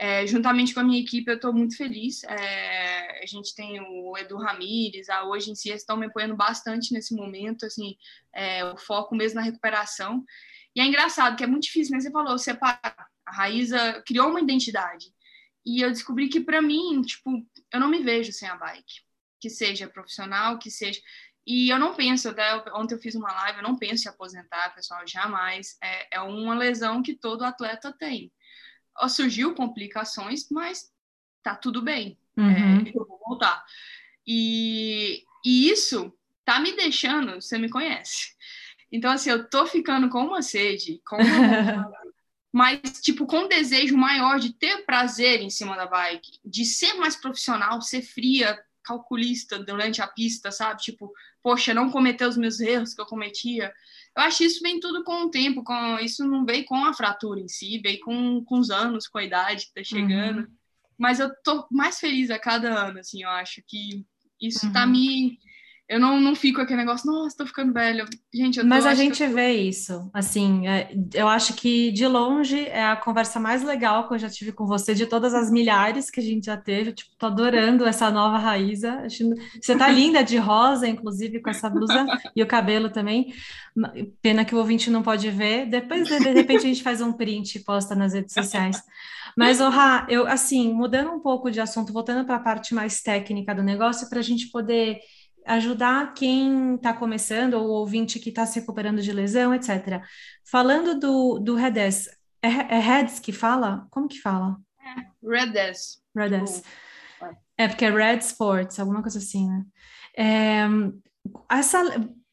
[0.00, 2.22] é, juntamente com a minha equipe, eu estou muito feliz.
[2.24, 6.92] É, a gente tem o Edu Ramires, a Hoje em si, estão me apoiando bastante
[6.92, 7.96] nesse momento, assim,
[8.32, 10.24] é, o foco mesmo na recuperação.
[10.74, 12.00] E é engraçado, que é muito difícil, né?
[12.00, 13.08] Você falou, separar.
[13.26, 15.06] A Raíza criou uma identidade.
[15.66, 17.30] E eu descobri que, para mim, tipo,
[17.72, 19.02] eu não me vejo sem a bike.
[19.40, 21.00] Que seja profissional, que seja.
[21.48, 24.74] E eu não penso, até ontem eu fiz uma live, eu não penso em aposentar,
[24.74, 25.78] pessoal, jamais.
[25.82, 28.30] É, é uma lesão que todo atleta tem.
[29.08, 30.92] Surgiu complicações, mas
[31.42, 32.18] tá tudo bem.
[32.36, 32.84] Uhum.
[32.86, 33.64] É, eu vou voltar.
[34.26, 36.12] E, e isso
[36.44, 38.36] tá me deixando, você me conhece,
[38.90, 41.90] então, assim, eu tô ficando com uma sede, com uma
[42.52, 46.94] mas, tipo, com um desejo maior de ter prazer em cima da bike, de ser
[46.94, 48.58] mais profissional, ser fria,
[48.88, 50.80] calculista durante a pista, sabe?
[50.80, 53.72] Tipo, poxa, não cometer os meus erros que eu cometia.
[54.16, 56.94] Eu acho que isso vem tudo com o tempo, com isso não veio com a
[56.94, 60.40] fratura em si, veio com, com os anos, com a idade que tá chegando.
[60.40, 60.48] Uhum.
[60.96, 64.04] Mas eu tô mais feliz a cada ano, assim, eu acho que
[64.40, 64.72] isso uhum.
[64.72, 65.38] tá me
[65.88, 68.04] eu não, não fico aquele negócio, nossa, tô ficando velha.
[68.32, 69.32] Gente, Mas a gente eu...
[69.32, 74.12] vê isso, assim, é, eu acho que de longe é a conversa mais legal que
[74.12, 77.10] eu já tive com você, de todas as milhares que a gente já teve, tipo,
[77.16, 82.04] tô adorando essa nova Raíza, você tá linda de rosa, inclusive, com essa blusa,
[82.36, 83.32] e o cabelo também,
[84.20, 87.14] pena que o ouvinte não pode ver, depois, de, de repente, a gente faz um
[87.14, 88.82] print e posta nas redes sociais.
[89.34, 89.70] Mas, oh,
[90.08, 94.08] eu, assim, mudando um pouco de assunto, voltando para a parte mais técnica do negócio,
[94.10, 94.98] para a gente poder
[95.48, 100.02] ajudar quem está começando ou ouvinte que está se recuperando de lesão, etc.
[100.44, 102.08] Falando do, do REDES,
[102.42, 103.86] é, é REDS que fala?
[103.90, 104.56] Como que fala?
[104.80, 106.02] É, REDES.
[106.16, 106.62] REDES.
[107.56, 109.64] É porque é Red Sports, alguma coisa assim, né?
[110.16, 110.64] É,
[111.50, 111.82] essa,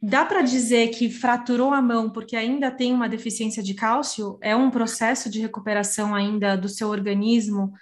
[0.01, 4.37] dá para dizer que fraturou a mão porque ainda tem uma deficiência de cálcio?
[4.39, 7.73] É um processo de recuperação ainda do seu organismo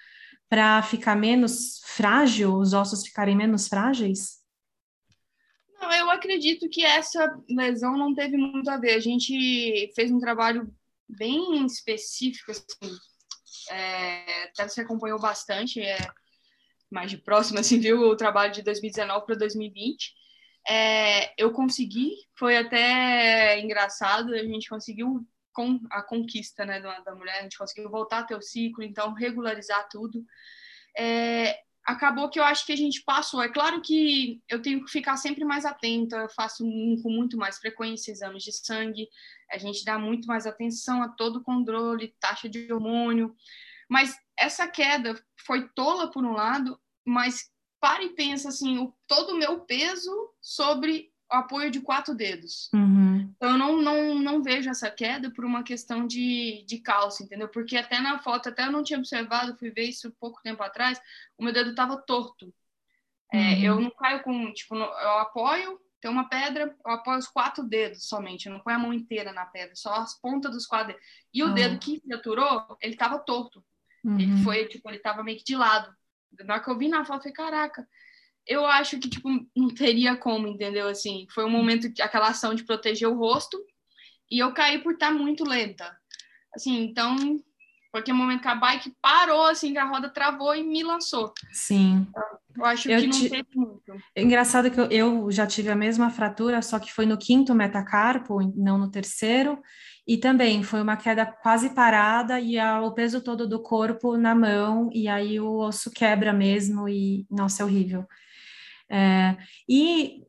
[0.48, 4.43] para ficar menos frágil, os ossos ficarem menos frágeis?
[5.92, 8.94] Eu acredito que essa lesão não teve muito a ver.
[8.94, 10.74] A gente fez um trabalho
[11.08, 12.98] bem específico, assim,
[13.70, 15.98] é, até você acompanhou bastante, é,
[16.92, 20.14] mais de próximo, assim, viu o trabalho de 2019 para 2020.
[20.68, 27.16] É, eu consegui, foi até engraçado, a gente conseguiu com a conquista né, da, da
[27.16, 30.24] mulher, a gente conseguiu voltar a ter o ciclo, então regularizar tudo.
[30.98, 33.42] É, acabou que eu acho que a gente passou.
[33.42, 38.12] É claro que eu tenho que ficar sempre mais atenta, faço com muito mais frequência
[38.12, 39.08] exames de sangue,
[39.52, 43.36] a gente dá muito mais atenção a todo o controle, taxa de hormônio.
[43.90, 49.34] Mas essa queda foi tola por um lado, mas para e pensa assim, o, todo
[49.34, 52.70] o meu peso sobre apoio de quatro dedos.
[52.74, 53.34] Uhum.
[53.36, 57.48] Então, eu não, não, não vejo essa queda por uma questão de, de calça, entendeu?
[57.48, 61.02] Porque até na foto, até eu não tinha observado, fui ver isso pouco tempo atrás,
[61.38, 62.54] o meu dedo estava torto.
[63.32, 63.64] É, uhum.
[63.64, 68.08] eu não caio com, tipo, eu apoio, tem uma pedra, eu apoio os quatro dedos
[68.08, 71.02] somente, eu não ponho a mão inteira na pedra, só as pontas dos quatro dedos.
[71.34, 71.54] E o uhum.
[71.54, 73.64] dedo que fraturou, ele estava torto.
[74.06, 74.44] Ele uhum.
[74.44, 75.96] foi, tipo, ele estava meio que de lado.
[76.42, 77.88] Na hora que eu vi na foto, eu falei, caraca,
[78.48, 80.88] eu acho que, tipo, não teria como, entendeu?
[80.88, 83.58] Assim, foi um momento, aquela ação de proteger o rosto,
[84.30, 85.96] e eu caí por estar muito lenta.
[86.54, 87.16] Assim, então,
[87.92, 91.34] porque o momento que a bike parou, assim, que a roda travou e me lançou.
[91.52, 92.08] Sim.
[92.56, 93.94] Eu acho eu que não teve muito.
[94.16, 97.56] É engraçado que eu, eu, já tive a mesma fratura, só que foi no quinto
[97.56, 99.62] metacarpo, não no terceiro,
[100.08, 104.36] e também foi uma queda quase parada e a, o peso todo do corpo na
[104.36, 108.06] mão, e aí o osso quebra mesmo, e nossa, é horrível.
[108.94, 109.36] É,
[109.68, 110.22] e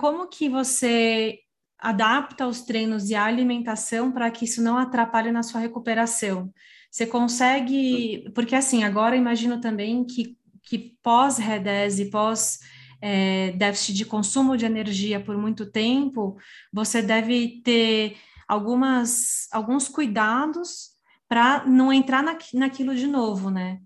[0.00, 1.38] como que você
[1.78, 6.52] adapta os treinos e a alimentação para que isso não atrapalhe na sua recuperação?
[6.90, 12.58] Você consegue, porque assim, agora imagino também que, que pós-REDES e pós
[13.00, 16.36] é, déficit de consumo de energia por muito tempo,
[16.72, 18.16] você deve ter
[18.48, 20.88] algumas, alguns cuidados
[21.28, 23.78] para não entrar na, naquilo de novo, né?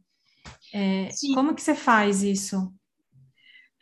[0.72, 2.72] É, como que você faz isso?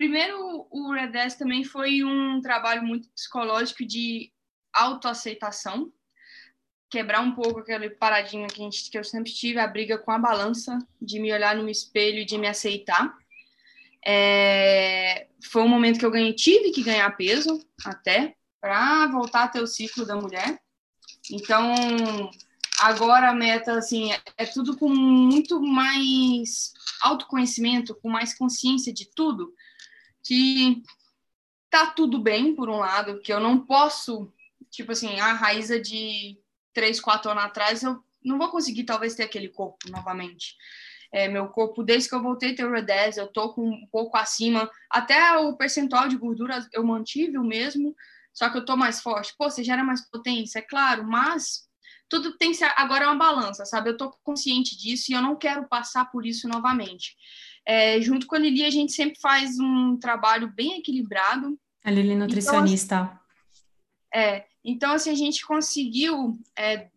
[0.00, 4.32] Primeiro, o Redes também foi um trabalho muito psicológico de
[4.72, 5.92] autoaceitação,
[6.88, 10.10] quebrar um pouco aquele paradigma que, a gente, que eu sempre tive, a briga com
[10.10, 13.14] a balança, de me olhar no espelho e de me aceitar.
[14.02, 19.48] É, foi um momento que eu ganhei, tive que ganhar peso até, para voltar a
[19.48, 20.62] ter o ciclo da mulher.
[21.30, 21.74] Então,
[22.80, 29.04] agora a meta, assim, é, é tudo com muito mais autoconhecimento, com mais consciência de
[29.14, 29.54] tudo,
[30.24, 30.82] que
[31.70, 34.32] tá tudo bem, por um lado, que eu não posso,
[34.70, 36.38] tipo assim, a Raíza de
[36.72, 40.56] três, quatro anos atrás, eu não vou conseguir talvez ter aquele corpo novamente.
[41.12, 43.86] É, meu corpo, desde que eu voltei a ter o R10, eu tô com um
[43.90, 47.96] pouco acima, até o percentual de gordura eu mantive o mesmo,
[48.32, 49.34] só que eu tô mais forte.
[49.36, 51.68] Pô, você gera mais potência, é claro, mas
[52.08, 53.90] tudo tem que ser, agora é uma balança, sabe?
[53.90, 57.16] Eu tô consciente disso e eu não quero passar por isso novamente.
[57.66, 61.58] É, junto com a Lili, a gente sempre faz um trabalho bem equilibrado.
[61.84, 62.96] A Lili então, nutricionista.
[62.96, 63.20] Então,
[64.12, 66.88] é, então assim, a gente conseguiu, é,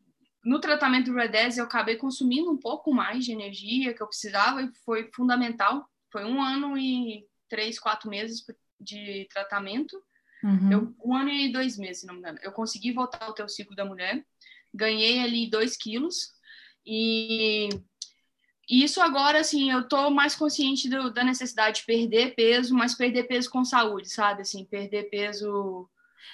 [0.43, 4.61] no tratamento do Redez, eu acabei consumindo um pouco mais de energia que eu precisava
[4.61, 5.87] e foi fundamental.
[6.11, 8.43] Foi um ano e três, quatro meses
[8.79, 10.01] de tratamento.
[10.43, 10.71] Uhum.
[10.71, 12.39] Eu, um ano e dois meses, se não me engano.
[12.41, 14.25] Eu consegui voltar ao teu ciclo da mulher,
[14.73, 16.33] ganhei ali dois quilos
[16.85, 17.69] e
[18.69, 23.23] isso agora, assim, eu tô mais consciente do, da necessidade de perder peso, mas perder
[23.23, 24.41] peso com saúde, sabe?
[24.41, 25.89] Assim, perder peso.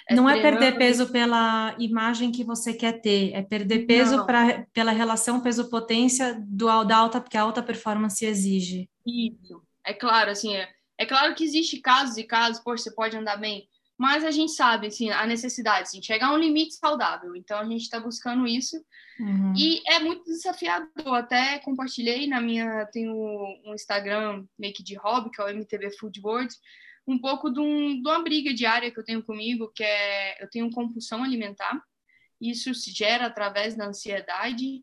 [0.08, 4.64] É não é perder peso pela imagem que você quer ter, é perder peso pra,
[4.72, 8.88] pela relação peso-potência do, da alta, que a alta performance exige.
[9.04, 9.60] Isso.
[9.84, 13.36] É claro, assim, é, é claro que existe casos e casos, poxa, você pode andar
[13.36, 13.68] bem,
[14.00, 17.36] mas a gente sabe, assim, a necessidade, assim, chegar a um limite saudável.
[17.36, 18.82] Então, a gente está buscando isso.
[19.18, 19.52] Uhum.
[19.54, 21.14] E é muito desafiador.
[21.14, 22.86] Até compartilhei na minha...
[22.86, 26.54] Tenho um Instagram meio que de hobby, que é o MTV Food World,
[27.06, 30.42] um pouco de, um, de uma briga diária que eu tenho comigo, que é...
[30.42, 31.78] Eu tenho compulsão alimentar.
[32.40, 34.82] Isso se gera através da ansiedade.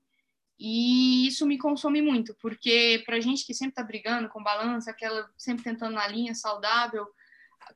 [0.60, 5.28] E isso me consome muito, porque para gente que sempre está brigando com balança, aquela
[5.36, 7.08] sempre tentando na linha saudável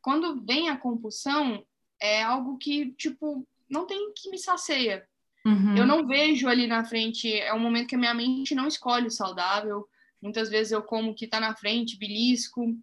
[0.02, 1.66] quando vem a compulsão,
[2.02, 5.06] é algo que, tipo, não tem que me sacia.
[5.46, 5.76] Uhum.
[5.76, 9.08] Eu não vejo ali na frente, é um momento que a minha mente não escolhe
[9.08, 9.88] o saudável.
[10.22, 12.76] Muitas vezes eu como o que está na frente, belisco,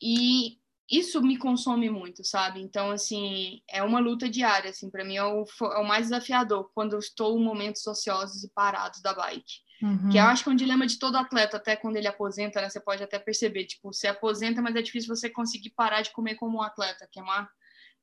[0.00, 0.58] e
[0.90, 2.60] isso me consome muito, sabe?
[2.60, 6.70] Então, assim, é uma luta diária, assim, para mim é o, é o, mais desafiador
[6.74, 9.63] quando eu estou em momentos ociosos e parados da bike.
[9.82, 10.08] Uhum.
[10.10, 12.68] Que eu acho que é um dilema de todo atleta, até quando ele aposenta, né?
[12.70, 16.36] Você pode até perceber, tipo, você aposenta, mas é difícil você conseguir parar de comer
[16.36, 17.24] como um atleta, que é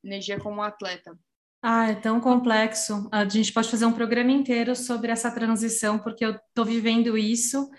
[0.03, 1.17] energia como um atleta.
[1.63, 3.07] Ah, é tão complexo.
[3.11, 7.69] A gente pode fazer um programa inteiro sobre essa transição, porque eu estou vivendo isso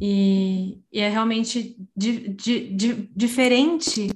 [0.00, 4.10] E, e é realmente di, di, di, diferente,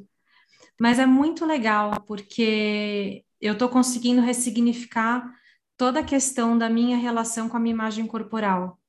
[0.80, 5.24] mas é muito legal, porque eu estou conseguindo ressignificar
[5.78, 8.79] toda a questão da minha relação com a minha imagem corporal.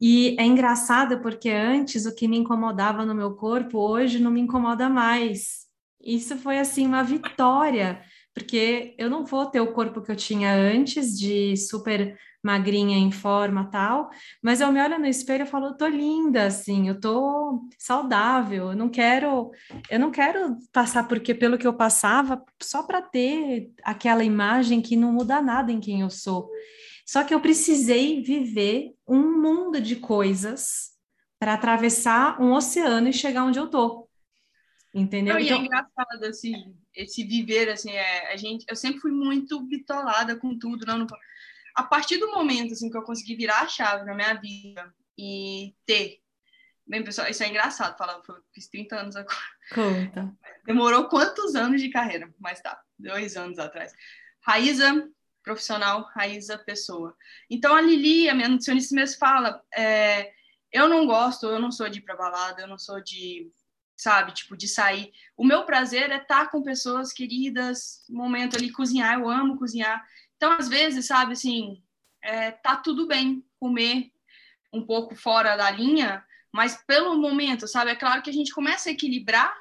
[0.00, 4.40] E é engraçado porque antes o que me incomodava no meu corpo, hoje não me
[4.40, 5.66] incomoda mais.
[6.00, 8.00] Isso foi assim uma vitória,
[8.32, 13.10] porque eu não vou ter o corpo que eu tinha antes de super magrinha em
[13.10, 14.08] forma tal,
[14.40, 18.70] mas eu me olho no espelho e falo, eu tô linda, assim, eu tô saudável,
[18.70, 19.50] eu não quero,
[19.90, 24.96] eu não quero passar porque pelo que eu passava só para ter aquela imagem que
[24.96, 26.48] não muda nada em quem eu sou.
[27.08, 30.90] Só que eu precisei viver um mundo de coisas
[31.38, 34.06] para atravessar um oceano e chegar onde eu tô.
[34.92, 35.32] Entendeu?
[35.32, 35.56] Não, então...
[35.56, 39.58] E é então engraçado, assim, esse viver, assim, é, a gente, eu sempre fui muito
[39.62, 41.06] bitolada com tudo, não, não
[41.74, 45.74] a partir do momento assim que eu consegui virar a chave na minha vida e
[45.86, 46.20] ter
[46.86, 49.36] Bem, pessoal, isso é engraçado falar, eu fiz 30 anos agora.
[49.74, 50.34] Conta.
[50.64, 52.32] Demorou quantos anos de carreira?
[52.38, 53.92] Mas tá, dois anos atrás.
[54.40, 55.06] Raíza,
[55.48, 57.16] profissional, Raíza, pessoa.
[57.48, 60.30] Então, a Lili, a minha nutricionista mesmo fala, é,
[60.70, 63.50] eu não gosto, eu não sou de ir pra balada, eu não sou de,
[63.96, 65.10] sabe, tipo, de sair.
[65.34, 70.06] O meu prazer é estar com pessoas queridas, momento ali, cozinhar, eu amo cozinhar.
[70.36, 71.82] Então, às vezes, sabe, assim,
[72.22, 74.12] é, tá tudo bem comer
[74.70, 78.90] um pouco fora da linha, mas pelo momento, sabe, é claro que a gente começa
[78.90, 79.56] a equilibrar.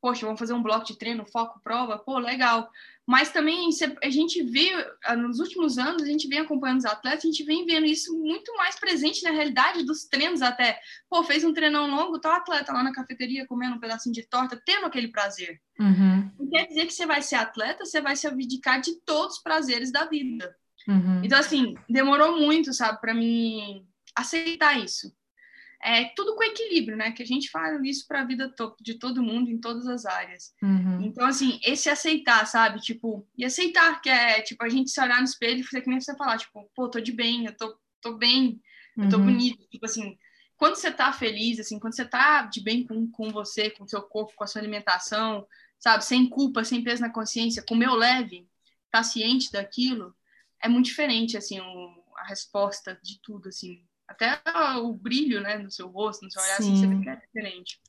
[0.00, 2.70] Poxa, vamos fazer um bloco de treino, foco, prova, pô, legal.
[3.06, 3.68] Mas também
[4.02, 4.70] a gente vê,
[5.04, 8.16] ah, nos últimos anos, a gente vem acompanhando os atletas, a gente vem vendo isso
[8.16, 10.78] muito mais presente na realidade dos treinos até.
[11.08, 14.22] Pô, fez um treinão longo, tá o atleta lá na cafeteria comendo um pedacinho de
[14.22, 15.60] torta, tendo aquele prazer.
[15.78, 16.30] Uhum.
[16.38, 19.42] Não quer dizer que você vai ser atleta, você vai se abdicar de todos os
[19.42, 20.54] prazeres da vida.
[20.88, 21.22] Uhum.
[21.24, 23.84] Então, assim, demorou muito, sabe, para mim
[24.16, 25.12] aceitar isso
[25.82, 27.10] é tudo com equilíbrio, né?
[27.12, 30.52] Que a gente fala isso para a vida de todo mundo em todas as áreas.
[30.62, 31.02] Uhum.
[31.02, 32.80] Então, assim, esse aceitar, sabe?
[32.80, 35.88] Tipo, e aceitar que é, tipo, a gente se olhar no espelho e fazer que
[35.88, 38.60] nem você falar, tipo, pô, tô de bem, eu tô, tô bem,
[38.96, 39.24] eu tô uhum.
[39.24, 39.66] bonito.
[39.70, 40.18] Tipo assim,
[40.56, 43.88] quando você tá feliz, assim, quando você tá de bem com, com você, com o
[43.88, 45.46] seu corpo, com a sua alimentação,
[45.78, 46.04] sabe?
[46.04, 48.46] Sem culpa, sem peso na consciência, com o meu leve,
[48.90, 50.14] tá ciente daquilo,
[50.62, 54.40] é muito diferente, assim, o, a resposta de tudo, assim até
[54.78, 57.80] o brilho, né, no seu rosto, no seu olhar, assim, você que é diferente.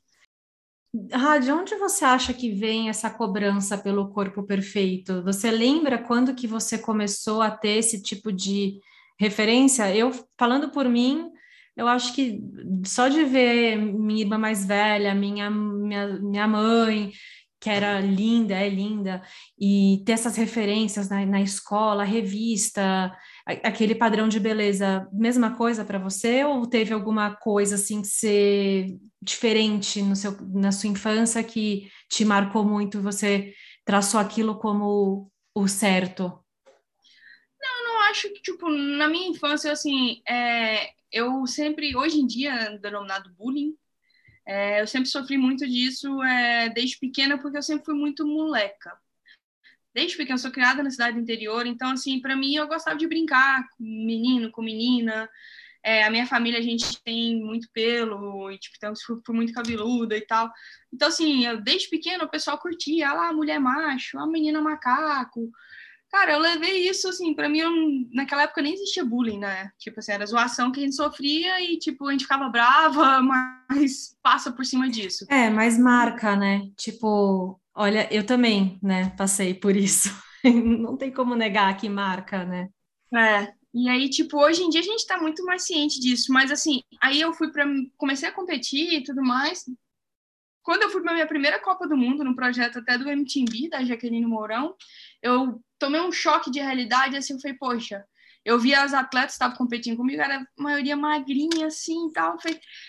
[1.10, 5.22] Ah, de onde você acha que vem essa cobrança pelo corpo perfeito?
[5.24, 8.78] Você lembra quando que você começou a ter esse tipo de
[9.18, 9.94] referência?
[9.94, 11.30] Eu, falando por mim,
[11.76, 12.40] eu acho que
[12.86, 17.10] só de ver minha irmã mais velha, minha, minha, minha mãe,
[17.58, 19.22] que era linda, é linda,
[19.58, 25.98] e ter essas referências na, na escola, revista, aquele padrão de beleza, mesma coisa para
[25.98, 28.86] você ou teve alguma coisa assim que ser
[29.20, 35.30] diferente no seu, na sua infância que te marcou muito e você traçou aquilo como
[35.54, 36.24] o certo?
[37.60, 42.78] Não, não acho que tipo na minha infância assim, é, eu sempre hoje em dia
[42.80, 43.74] denominado bullying,
[44.46, 48.96] é, eu sempre sofri muito disso é, desde pequena porque eu sempre fui muito moleca
[49.94, 53.66] desde pequena, sou criada na cidade interior, então, assim, para mim, eu gostava de brincar
[53.76, 55.28] com menino, com menina.
[55.84, 60.16] É, a minha família, a gente tem muito pelo, e, tipo, então, fui muito cabeluda
[60.16, 60.50] e tal.
[60.92, 64.60] Então, assim, eu, desde pequena, o pessoal curtia, ah lá, a mulher macho, a menina
[64.60, 65.50] macaco.
[66.08, 67.70] Cara, eu levei isso, assim, para mim, eu,
[68.12, 69.70] naquela época nem existia bullying, né?
[69.78, 73.20] Tipo assim, era zoação que a gente sofria e, tipo, a gente ficava brava,
[73.68, 75.26] mas passa por cima disso.
[75.30, 76.68] É, mas marca, né?
[76.76, 80.10] Tipo, Olha, eu também, né, passei por isso.
[80.44, 82.68] Não tem como negar que marca, né?
[83.14, 83.54] É.
[83.74, 86.82] E aí, tipo, hoje em dia a gente tá muito mais ciente disso, mas assim,
[87.00, 87.64] aí eu fui para
[87.96, 89.64] comecei a competir e tudo mais.
[90.62, 93.82] Quando eu fui para minha primeira Copa do Mundo, no projeto até do MTV, da
[93.82, 94.76] Jaqueline Mourão,
[95.22, 98.04] eu tomei um choque de realidade, assim, eu falei, poxa,
[98.44, 102.36] eu via as atletas que estavam competindo comigo, era a maioria magrinha, assim, e tal.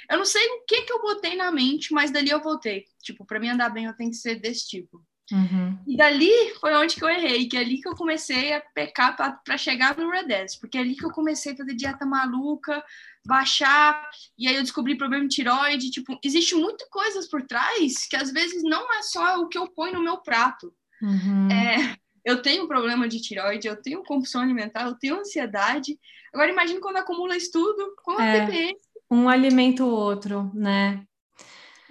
[0.10, 2.86] Eu, não sei o que que eu botei na mente, mas dali eu voltei.
[3.02, 5.04] Tipo, para mim andar bem, eu tenho que ser desse tipo.
[5.32, 5.80] Uhum.
[5.88, 9.16] E dali foi onde que eu errei, que é ali que eu comecei a pecar
[9.16, 12.84] para chegar no Redess, porque é ali que eu comecei a fazer dieta maluca,
[13.26, 18.18] baixar, e aí eu descobri problema de tiroide, tipo, existe muita coisas por trás que
[18.18, 20.74] às vezes não é só o que eu ponho no meu prato.
[21.02, 21.50] Uhum.
[21.50, 26.00] É, eu tenho problema de tiroide, eu tenho compulsão alimentar, eu tenho ansiedade.
[26.34, 28.76] Agora imagine quando acumula isso tudo com a é, TPM.
[29.12, 31.06] Um alimenta o outro, né?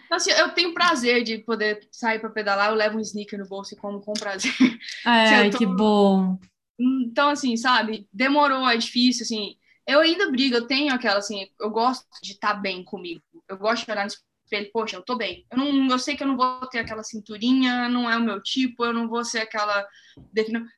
[0.07, 3.49] Então, assim, eu tenho prazer de poder sair para pedalar, eu levo um sneaker no
[3.49, 4.53] bolso e como com prazer.
[5.07, 5.59] É, tô...
[5.59, 6.39] que bom.
[6.79, 9.57] Então, assim, sabe, demorou, é difícil, assim,
[9.87, 13.23] Eu ainda brigo, eu tenho aquela assim, eu gosto de estar tá bem comigo.
[13.49, 14.32] Eu gosto de olhar no espelho,
[14.73, 15.47] poxa, eu tô bem.
[15.51, 18.43] Eu, não, eu sei que eu não vou ter aquela cinturinha, não é o meu
[18.43, 19.87] tipo, eu não vou ser aquela.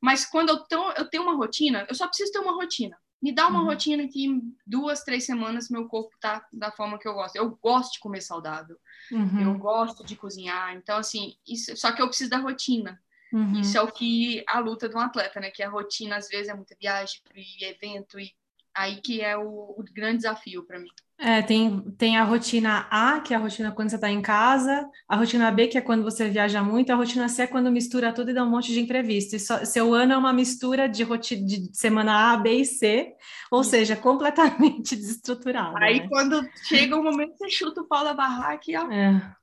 [0.00, 2.96] Mas quando eu, tô, eu tenho uma rotina, eu só preciso ter uma rotina.
[3.22, 3.66] Me dá uma uhum.
[3.66, 7.36] rotina que em duas, três semanas meu corpo tá da forma que eu gosto.
[7.36, 8.76] Eu gosto de comer saudável.
[9.10, 9.40] Uhum.
[9.40, 10.76] Eu gosto de cozinhar.
[10.76, 13.00] Então, assim, isso, só que eu preciso da rotina.
[13.32, 13.60] Uhum.
[13.60, 15.50] Isso é o que a luta de um atleta, né?
[15.50, 18.30] Que a rotina, às vezes, é muita viagem e evento, e
[18.74, 20.90] aí que é o, o grande desafio para mim.
[21.16, 24.88] É, tem, tem a rotina A, que é a rotina quando você está em casa,
[25.08, 28.12] a rotina B, que é quando você viaja muito, a rotina C é quando mistura
[28.12, 29.36] tudo e dá um monte de imprevisto.
[29.36, 33.12] E só, seu ano é uma mistura de, rotina, de semana A, B e C,
[33.50, 33.70] ou Isso.
[33.70, 35.76] seja, completamente desestruturado.
[35.78, 36.08] Aí né?
[36.08, 38.90] quando chega o momento, você chuta o pau da barraca e ó.
[38.90, 39.34] É.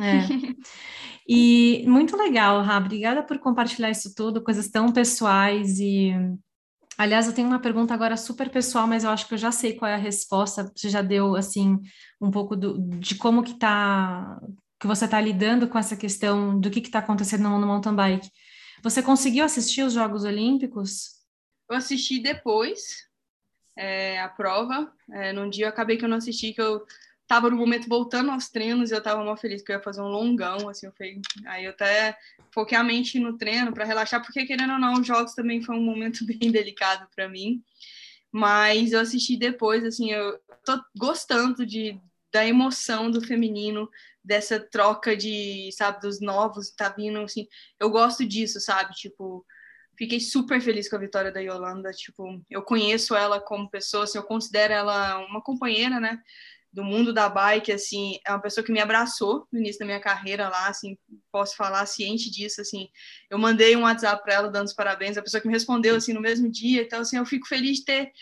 [0.00, 0.18] É.
[1.26, 2.76] E muito legal, Rá.
[2.76, 6.12] Obrigada por compartilhar isso tudo, coisas tão pessoais e
[6.96, 9.74] Aliás, eu tenho uma pergunta agora super pessoal, mas eu acho que eu já sei
[9.74, 10.70] qual é a resposta.
[10.74, 11.80] Você já deu assim
[12.20, 14.40] um pouco do, de como que tá
[14.78, 18.30] que você está lidando com essa questão do que está acontecendo no, mountain bike.
[18.82, 21.22] Você conseguiu assistir os Jogos Olímpicos?
[21.70, 23.08] Eu assisti depois
[23.76, 24.92] é, a prova.
[25.10, 26.84] É, num dia eu acabei que eu não assisti, que eu
[27.34, 30.00] tava no momento voltando aos treinos e eu tava mal feliz que eu ia fazer
[30.00, 32.16] um longão, assim, eu falei, aí eu até
[32.52, 35.74] foquei a mente no treino para relaxar, porque querendo ou não, os jogos também foi
[35.74, 37.60] um momento bem delicado para mim.
[38.30, 42.00] Mas eu assisti depois, assim, eu tô gostando de
[42.32, 43.88] da emoção do feminino,
[44.22, 47.46] dessa troca de, sabe, dos novos, tá vindo assim,
[47.78, 48.92] eu gosto disso, sabe?
[48.94, 49.46] Tipo,
[49.96, 54.18] fiquei super feliz com a vitória da Yolanda, tipo, eu conheço ela como pessoa, assim,
[54.18, 56.20] eu considero ela uma companheira, né?
[56.74, 60.00] Do mundo da bike, assim, é uma pessoa que me abraçou no início da minha
[60.00, 60.98] carreira lá, assim,
[61.30, 62.88] posso falar ciente disso, assim,
[63.30, 66.12] eu mandei um WhatsApp para ela dando os parabéns, a pessoa que me respondeu, assim,
[66.12, 68.12] no mesmo dia, então, assim, eu fico feliz de ter,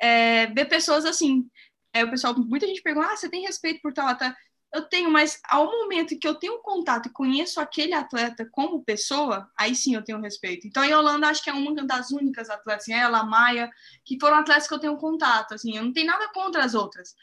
[0.00, 1.46] é, ver pessoas assim,
[1.92, 4.34] é, o pessoal, muita gente pergunta, ah, você tem respeito por tal atleta?
[4.72, 9.48] Eu tenho, mas ao momento que eu tenho contato e conheço aquele atleta como pessoa,
[9.58, 10.66] aí sim eu tenho respeito.
[10.66, 13.70] Então, a Yolanda acho que é uma das únicas atletas, assim, ela, a Maia,
[14.04, 17.14] que foram atletas que eu tenho contato, assim, eu não tenho nada contra as outras,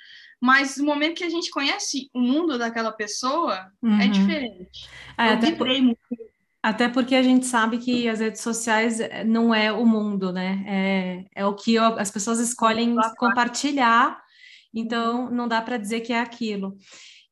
[0.41, 4.01] mas no momento que a gente conhece o mundo daquela pessoa, é uhum.
[4.01, 4.89] é diferente.
[5.17, 5.99] É, até, por, muito.
[6.61, 10.63] até porque a gente sabe que as redes sociais eh, não é o mundo, né?
[10.67, 14.19] É, é o que eu, as pessoas escolhem compartilhar,
[14.73, 16.75] então não dá para dizer que é aquilo.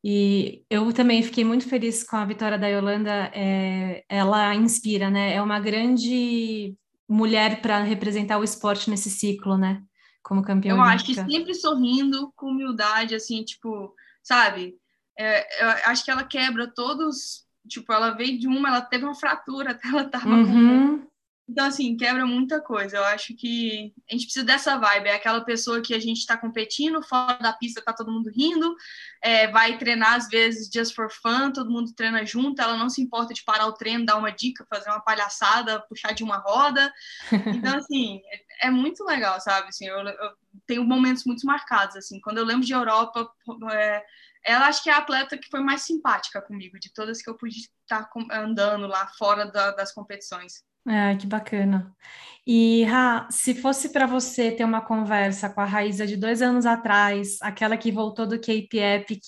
[0.03, 3.31] E eu também fiquei muito feliz com a vitória da Yolanda.
[3.33, 5.33] É, ela inspira, né?
[5.33, 6.75] É uma grande
[7.07, 9.81] mulher para representar o esporte nesse ciclo, né?
[10.23, 10.77] como campeão.
[10.77, 13.93] Eu acho que sempre sorrindo, com humildade, assim, tipo,
[14.23, 14.75] sabe?
[15.19, 17.43] É, eu acho que ela quebra todos.
[17.67, 20.99] Tipo, ela veio de uma, ela teve uma fratura, ela tava uhum.
[20.99, 21.07] com
[21.47, 22.97] então, assim, quebra muita coisa.
[22.97, 25.09] Eu acho que a gente precisa dessa vibe.
[25.09, 28.73] É aquela pessoa que a gente está competindo, fora da pista tá todo mundo rindo,
[29.21, 33.01] é, vai treinar às vezes just for fun, todo mundo treina junto, ela não se
[33.01, 36.91] importa de parar o treino, dar uma dica, fazer uma palhaçada, puxar de uma roda.
[37.31, 38.21] Então, assim,
[38.61, 39.67] é, é muito legal, sabe?
[39.67, 40.31] Assim, eu, eu,
[40.65, 42.21] tenho momentos muito marcados, assim.
[42.21, 43.29] Quando eu lembro de Europa,
[43.73, 44.03] é,
[44.45, 47.35] ela acho que é a atleta que foi mais simpática comigo, de todas que eu
[47.35, 50.63] pude estar andando lá fora da, das competições.
[50.87, 51.95] É, que bacana.
[52.45, 56.65] E, Ra, se fosse para você ter uma conversa com a Raíza de dois anos
[56.65, 59.21] atrás, aquela que voltou do Cape Epic,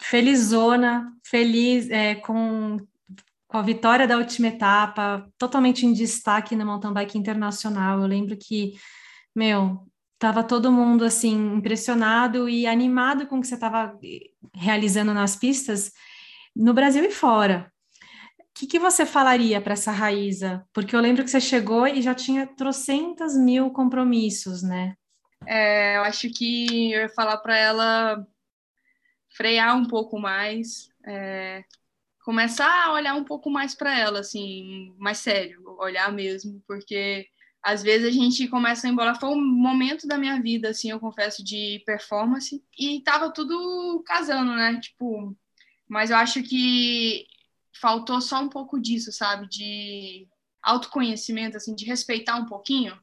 [0.00, 2.78] felizona, feliz, é, com,
[3.46, 8.00] com a vitória da última etapa, totalmente em destaque no mountain bike internacional.
[8.00, 8.72] Eu lembro que,
[9.36, 9.86] meu,
[10.18, 13.98] tava todo mundo assim impressionado e animado com o que você estava
[14.54, 15.92] realizando nas pistas
[16.56, 17.73] no Brasil e fora
[18.54, 20.64] que, que você falaria para essa Raíza?
[20.72, 24.96] Porque eu lembro que você chegou e já tinha trocentas mil compromissos, né?
[25.46, 28.26] É, eu acho que eu ia falar para ela
[29.36, 31.64] frear um pouco mais, é,
[32.24, 37.26] começar a olhar um pouco mais para ela, assim, mais sério, olhar mesmo, porque
[37.60, 39.18] às vezes a gente começa a embolar.
[39.18, 44.54] Foi um momento da minha vida, assim, eu confesso, de performance, e tava tudo casando,
[44.54, 44.78] né?
[44.80, 45.36] Tipo,
[45.88, 47.26] mas eu acho que
[47.84, 49.46] faltou só um pouco disso, sabe?
[49.46, 50.26] De
[50.62, 52.98] autoconhecimento, assim, de respeitar um pouquinho,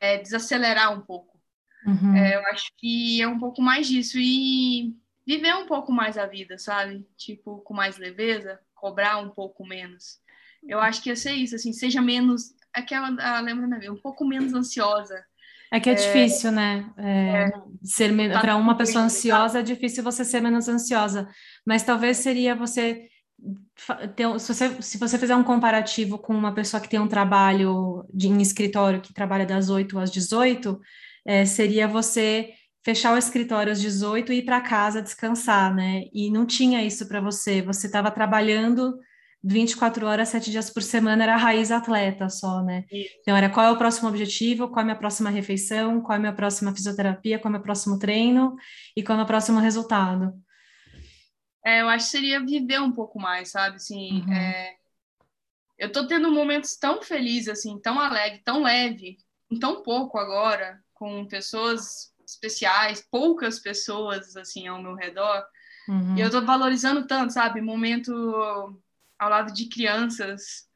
[0.00, 1.38] é, desacelerar um pouco.
[1.86, 2.16] Uhum.
[2.16, 4.92] É, eu acho que é um pouco mais disso e
[5.24, 7.06] viver um pouco mais a vida, sabe?
[7.16, 10.18] Tipo, com mais leveza, cobrar um pouco menos.
[10.66, 14.24] Eu acho que ia ser isso, assim, seja menos, aquela, ah, lembra minha um pouco
[14.24, 15.24] menos ansiosa.
[15.70, 16.92] É que é, é difícil, né?
[16.98, 17.52] É, é,
[17.84, 21.28] ser tá para uma pessoa ansiosa é difícil você ser menos ansiosa,
[21.64, 23.11] mas talvez seria você
[24.38, 28.28] se você, se você fizer um comparativo com uma pessoa que tem um trabalho de,
[28.28, 30.80] em escritório que trabalha das 8 às 18,
[31.26, 32.50] é, seria você
[32.84, 36.04] fechar o escritório às 18 e ir para casa descansar, né?
[36.12, 37.62] E não tinha isso para você.
[37.62, 38.98] Você estava trabalhando
[39.42, 42.84] 24 horas, 7 dias por semana, era raiz atleta só, né?
[42.90, 43.10] Isso.
[43.20, 46.16] Então, era qual é o próximo objetivo, qual é a minha próxima refeição, qual é
[46.16, 48.54] a minha próxima fisioterapia, qual é o meu próximo treino
[48.96, 50.32] e qual é o meu próximo resultado.
[51.64, 53.76] É, eu acho que seria viver um pouco mais, sabe?
[53.76, 54.32] Assim, uhum.
[54.32, 54.76] é...
[55.78, 59.18] eu tô tendo momentos tão felizes, assim, tão alegre, tão leve,
[59.60, 65.44] tão pouco agora, com pessoas especiais, poucas pessoas assim ao meu redor.
[65.88, 66.16] Uhum.
[66.16, 67.60] E eu tô valorizando tanto, sabe?
[67.60, 68.12] Momento
[69.18, 70.68] ao lado de crianças,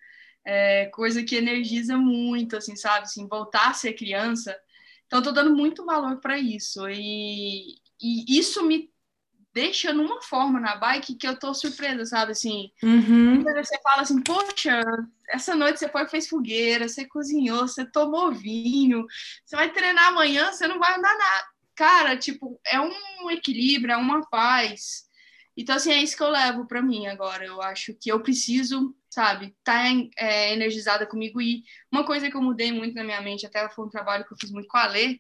[0.44, 3.04] é, coisa que energiza muito, assim, sabe?
[3.04, 4.56] Assim, voltar a ser criança.
[5.06, 6.88] Então, eu tô dando muito valor para isso.
[6.88, 8.90] E, e isso me
[9.56, 12.32] deixa numa forma na bike que eu tô surpresa, sabe?
[12.32, 13.42] Assim, uhum.
[13.42, 14.82] você fala assim, poxa,
[15.30, 19.06] essa noite você foi fez fogueira, você cozinhou, você tomou vinho,
[19.42, 21.46] você vai treinar amanhã, você não vai andar nada.
[21.74, 25.06] Cara, tipo, é um equilíbrio, é uma paz.
[25.56, 27.46] Então, assim, é isso que eu levo para mim agora.
[27.46, 31.40] Eu acho que eu preciso, sabe, estar tá, é, energizada comigo.
[31.40, 34.34] E uma coisa que eu mudei muito na minha mente, até foi um trabalho que
[34.34, 35.18] eu fiz muito com a Lê,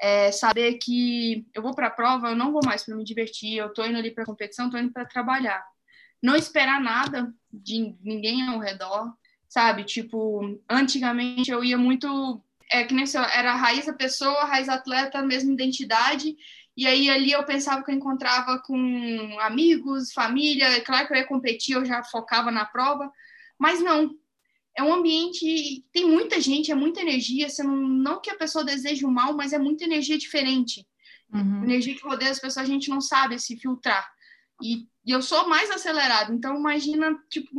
[0.00, 3.56] é saber que eu vou para a prova, eu não vou mais para me divertir,
[3.56, 5.64] eu tô indo ali para competição, tô indo para trabalhar.
[6.22, 9.12] Não esperar nada de ninguém ao redor,
[9.48, 9.84] sabe?
[9.84, 14.44] Tipo, antigamente eu ia muito é que nem se era a raiz da pessoa, a
[14.44, 16.36] raiz atleta, a mesma identidade,
[16.76, 21.18] e aí ali eu pensava que eu encontrava com amigos, família, é claro que eu
[21.18, 23.10] ia competir, eu já focava na prova,
[23.58, 24.14] mas não,
[24.78, 28.64] é um ambiente, tem muita gente, é muita energia, você não, não que a pessoa
[28.64, 30.86] deseje o mal, mas é muita energia diferente.
[31.34, 31.64] Uhum.
[31.64, 34.08] Energia que rodeia as pessoas, a gente não sabe se filtrar.
[34.62, 37.50] E, e eu sou mais acelerado, então imagina, tipo,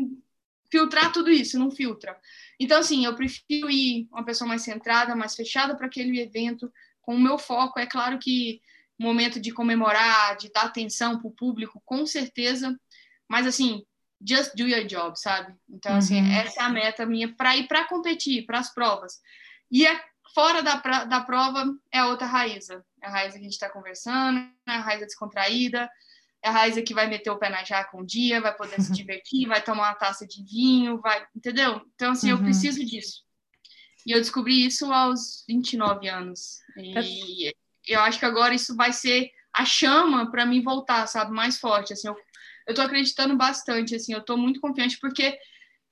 [0.72, 2.17] filtrar tudo isso, não filtra.
[2.57, 7.15] Então, assim, eu prefiro ir uma pessoa mais centrada, mais fechada para aquele evento, com
[7.15, 7.80] o meu foco.
[7.80, 8.61] É claro que
[8.97, 12.80] momento de comemorar, de dar atenção para o público, com certeza,
[13.28, 13.84] mas assim,
[14.26, 15.53] just do your job, sabe?
[15.70, 16.32] Então, assim, uhum.
[16.32, 19.20] essa é a meta minha para ir para competir, para as provas.
[19.72, 20.03] E é,
[20.34, 22.84] fora da, da prova é a outra Raíza.
[23.01, 25.89] É a Raíza que a gente está conversando, é a Raíza descontraída,
[26.43, 28.91] é a Raíza que vai meter o pé na jaca um dia, vai poder se
[28.93, 31.82] divertir, vai tomar uma taça de vinho, vai, entendeu?
[31.95, 32.39] Então, assim, uhum.
[32.39, 33.24] eu preciso disso.
[34.05, 36.59] E eu descobri isso aos 29 anos.
[36.78, 37.53] E
[37.88, 41.93] eu acho que agora isso vai ser a chama para mim voltar, sabe, mais forte,
[41.93, 42.15] assim, eu
[42.70, 45.39] eu tô acreditando bastante, assim, eu tô muito confiante, porque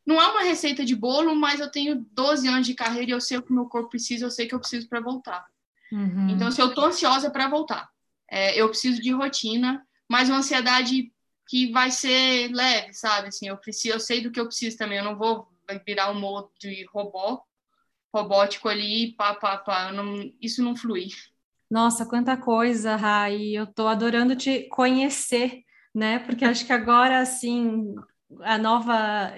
[0.05, 3.19] não é uma receita de bolo, mas eu tenho 12 anos de carreira e eu
[3.19, 5.43] sei o que meu corpo precisa, eu sei que eu preciso para voltar.
[5.91, 6.30] Uhum.
[6.30, 7.89] Então, se eu tô ansiosa para voltar,
[8.30, 11.11] é, eu preciso de rotina, mas uma ansiedade
[11.47, 13.30] que vai ser leve, sabe?
[13.30, 15.51] Assim, eu preciso, eu sei do que eu preciso também, eu não vou
[15.84, 17.41] virar um modo de robô,
[18.13, 21.07] robótico ali, pá, pá, pá, não, isso não flui.
[21.71, 25.65] Nossa, quanta coisa, Rai, eu tô adorando te conhecer
[25.98, 26.20] né?
[26.20, 27.95] Porque acho que agora, assim,
[28.41, 29.34] a nova.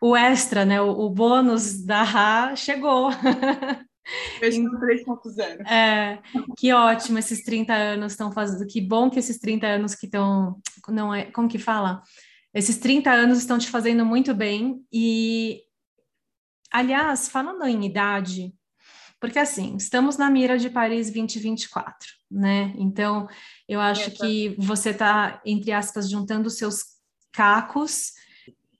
[0.00, 0.80] O extra, né?
[0.80, 3.10] O, o bônus da RA chegou.
[4.40, 5.66] Versão 3.0.
[5.70, 6.20] É,
[6.58, 8.66] que ótimo esses 30 anos estão fazendo.
[8.66, 10.60] Que bom que esses 30 anos que estão.
[10.88, 12.02] Não é, como que fala?
[12.52, 14.84] Esses 30 anos estão te fazendo muito bem.
[14.92, 15.62] E,
[16.72, 18.52] aliás, falando em idade,
[19.20, 22.74] porque assim, estamos na mira de Paris 2024, né?
[22.76, 23.28] Então,
[23.68, 26.84] eu acho que você está, entre aspas, juntando seus
[27.32, 28.12] cacos.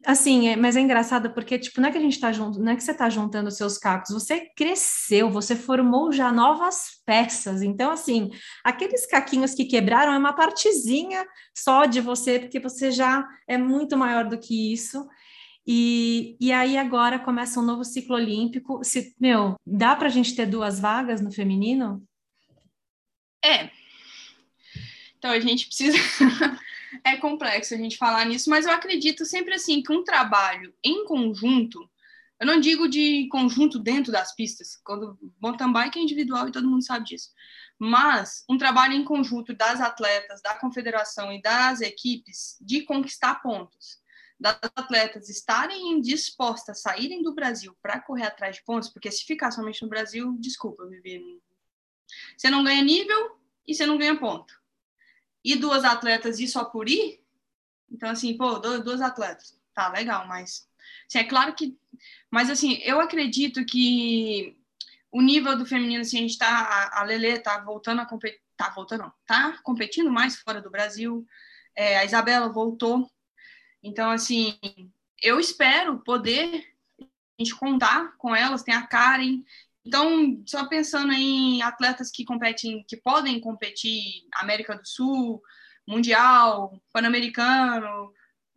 [0.07, 2.72] Assim, é, mas é engraçado porque, tipo, não é que a gente está junto, não
[2.72, 7.62] é que você está juntando seus cacos, você cresceu, você formou já novas peças.
[7.62, 8.30] Então, assim,
[8.62, 11.24] aqueles caquinhos que quebraram é uma partezinha
[11.55, 15.09] só de você, porque você já é muito maior do que isso.
[15.66, 18.85] E, e aí agora começa um novo ciclo olímpico.
[18.85, 22.07] Se, meu, dá para a gente ter duas vagas no feminino?
[23.43, 23.70] É.
[25.25, 25.97] Então a gente precisa.
[27.03, 31.07] é complexo a gente falar nisso, mas eu acredito sempre assim que um trabalho em
[31.07, 31.91] conjunto,
[32.39, 36.68] eu não digo de conjunto dentro das pistas, quando mountain bike é individual e todo
[36.68, 37.31] mundo sabe disso,
[37.79, 44.03] mas um trabalho em conjunto das atletas, da confederação e das equipes de conquistar pontos
[44.39, 49.25] das atletas estarem dispostas a saírem do Brasil para correr atrás de pontos, porque se
[49.25, 51.41] ficar somente no Brasil, desculpa, Vivi,
[52.37, 54.62] você não ganha nível e você não ganha ponto.
[55.45, 57.22] E duas atletas ir só por ir,
[57.90, 60.66] então assim, pô, duas atletas, tá legal, mas
[61.07, 61.76] assim, é claro que,
[62.30, 64.57] mas assim, eu acredito que
[65.12, 68.70] o nível do feminino, assim, a gente tá, a Lele tá voltando a competir, tá
[68.70, 71.26] voltando, não, tá competindo mais fora do Brasil,
[71.76, 73.09] é, a Isabela voltou,
[73.84, 74.59] então, assim,
[75.22, 76.66] eu espero poder
[76.99, 77.05] a
[77.38, 78.62] gente contar com elas.
[78.62, 79.42] Tem a Karen,
[79.87, 85.43] Então, só pensando em atletas que competem, que podem competir América do Sul,
[85.87, 88.12] Mundial, Pan-Americano,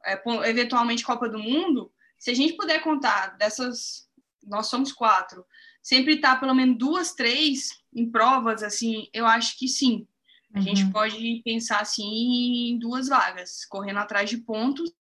[0.05, 4.07] é, eventualmente Copa do Mundo, se a gente puder contar dessas,
[4.43, 5.45] nós somos quatro,
[5.83, 10.07] sempre estar tá pelo menos duas, três em provas, assim, eu acho que sim.
[10.53, 10.63] A uhum.
[10.63, 14.91] gente pode pensar assim em duas vagas, correndo atrás de pontos,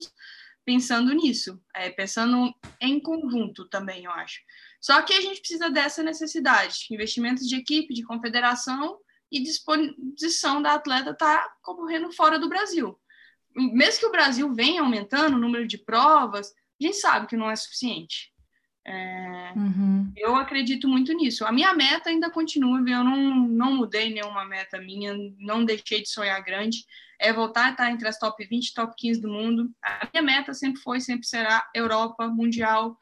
[0.64, 4.40] pensando nisso, é, pensando em conjunto também, eu acho.
[4.80, 8.98] Só que a gente precisa dessa necessidade, investimentos de equipe, de confederação
[9.30, 12.98] e disposição da atleta estar tá concorrendo fora do Brasil.
[13.54, 17.50] Mesmo que o Brasil venha aumentando o número de provas, a gente sabe que não
[17.50, 18.32] é suficiente.
[18.88, 20.12] É, uhum.
[20.16, 21.44] Eu acredito muito nisso.
[21.44, 26.08] A minha meta ainda continua, eu não, não mudei nenhuma meta minha, não deixei de
[26.08, 26.84] sonhar grande.
[27.18, 29.70] É voltar a estar entre as top 20, top 15 do mundo.
[29.82, 32.96] A minha meta sempre foi, sempre será Europa, Mundial,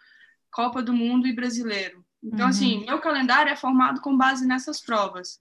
[0.55, 2.05] Copa do Mundo e Brasileiro.
[2.23, 2.79] Então, assim, uhum.
[2.79, 5.41] assim, meu calendário é formado com base nessas provas.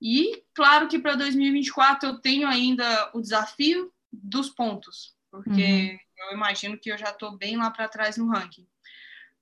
[0.00, 6.28] E, claro que para 2024 eu tenho ainda o desafio dos pontos, porque uhum.
[6.30, 8.66] eu imagino que eu já estou bem lá para trás no ranking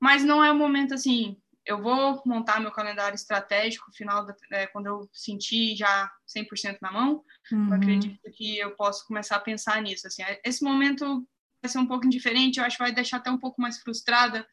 [0.00, 1.36] mas não é o momento assim.
[1.64, 6.92] Eu vou montar meu calendário estratégico final da, é, quando eu sentir já 100% na
[6.92, 7.24] mão.
[7.50, 7.68] Uhum.
[7.68, 10.07] Eu acredito que eu posso começar a pensar nisso.
[10.07, 11.26] Assim, esse momento
[11.61, 12.59] vai ser um pouco diferente.
[12.59, 14.46] Eu acho que vai deixar até um pouco mais frustrada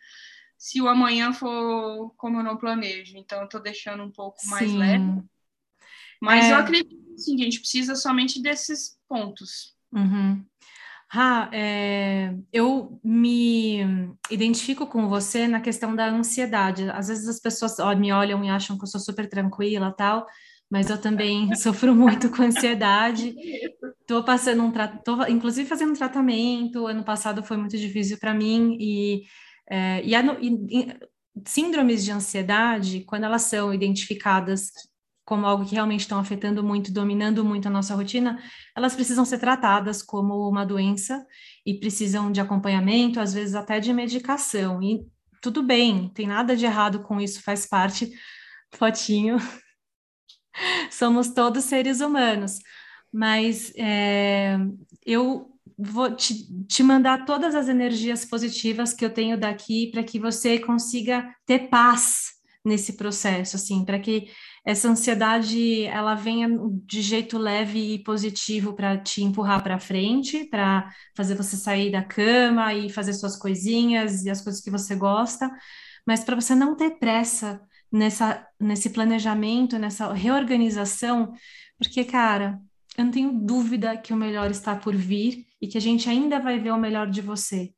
[0.63, 3.17] se o amanhã for como eu não planejo.
[3.17, 4.77] Então, eu estou deixando um pouco mais Sim.
[4.77, 5.21] leve.
[6.21, 6.53] Mas é...
[6.53, 9.75] eu acredito sim, que a gente precisa somente desses pontos.
[9.91, 10.41] Uhum.
[11.09, 16.89] Ra, é, eu me identifico com você na questão da ansiedade.
[16.91, 20.25] Às vezes as pessoas ó, me olham e acham que eu sou super tranquila tal,
[20.71, 23.35] mas eu também sofro muito com ansiedade.
[23.99, 24.71] Estou passando um
[25.03, 26.87] tô, inclusive fazendo um tratamento.
[26.87, 29.23] Ano passado foi muito difícil para mim e,
[29.73, 30.95] é, e, a, e
[31.47, 34.71] síndromes de ansiedade, quando elas são identificadas
[35.25, 38.39] como algo que realmente estão afetando muito, dominando muito a nossa rotina,
[38.75, 41.25] elas precisam ser tratadas como uma doença
[41.65, 44.79] e precisam de acompanhamento, às vezes até de medicação.
[44.83, 45.07] E
[45.41, 48.11] tudo bem, tem nada de errado com isso, faz parte,
[48.75, 49.37] fotinho.
[50.91, 52.59] Somos todos seres humanos,
[53.11, 54.55] mas é,
[55.03, 60.19] eu vou te, te mandar todas as energias positivas que eu tenho daqui para que
[60.19, 62.33] você consiga ter paz
[62.65, 64.29] nesse processo, assim, para que
[64.65, 66.47] essa ansiedade ela venha
[66.85, 72.01] de jeito leve e positivo para te empurrar para frente, para fazer você sair da
[72.01, 75.51] cama e fazer suas coisinhas e as coisas que você gosta,
[76.07, 77.61] mas para você não ter pressa
[77.91, 81.33] nessa nesse planejamento, nessa reorganização,
[81.77, 82.59] porque cara,
[82.97, 86.39] eu não tenho dúvida que o melhor está por vir e que a gente ainda
[86.39, 87.73] vai ver o melhor de você.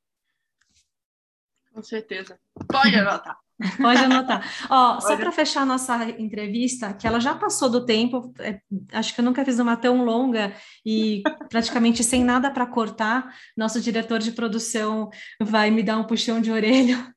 [1.73, 2.39] Com certeza.
[2.67, 3.37] Pode anotar.
[3.81, 4.67] Pode anotar.
[4.69, 5.03] Ó, Pode.
[5.03, 8.59] só para fechar a nossa entrevista, que ela já passou do tempo, é,
[8.91, 10.53] acho que eu nunca fiz uma tão longa
[10.85, 13.33] e praticamente sem nada para cortar.
[13.55, 15.09] Nosso diretor de produção
[15.41, 17.13] vai me dar um puxão de orelha.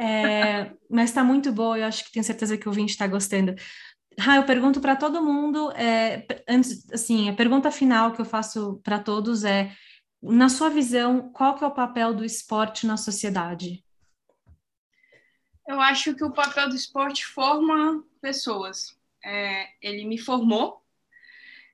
[0.00, 3.54] É, mas está muito boa, eu acho que tenho certeza que o ouvinte está gostando.
[4.26, 8.80] Ah, eu pergunto para todo mundo, é, antes, assim, a pergunta final que eu faço
[8.82, 9.72] para todos é,
[10.20, 13.84] na sua visão, qual que é o papel do esporte na sociedade?
[15.66, 18.96] Eu acho que o papel do esporte forma pessoas.
[19.24, 20.82] É, ele me formou,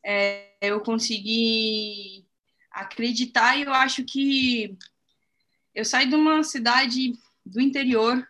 [0.05, 2.27] é, eu consegui
[2.71, 4.77] acreditar e eu acho que
[5.75, 7.13] eu saí de uma cidade
[7.45, 8.27] do interior,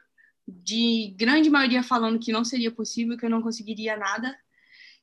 [0.46, 4.36] de grande maioria falando que não seria possível, que eu não conseguiria nada.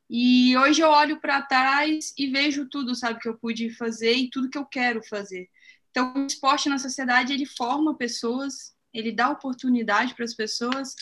[0.09, 4.29] E hoje eu olho para trás e vejo tudo, sabe, que eu pude fazer e
[4.29, 5.49] tudo que eu quero fazer.
[5.89, 10.95] Então, o esporte na sociedade, ele forma pessoas, ele dá oportunidade para as pessoas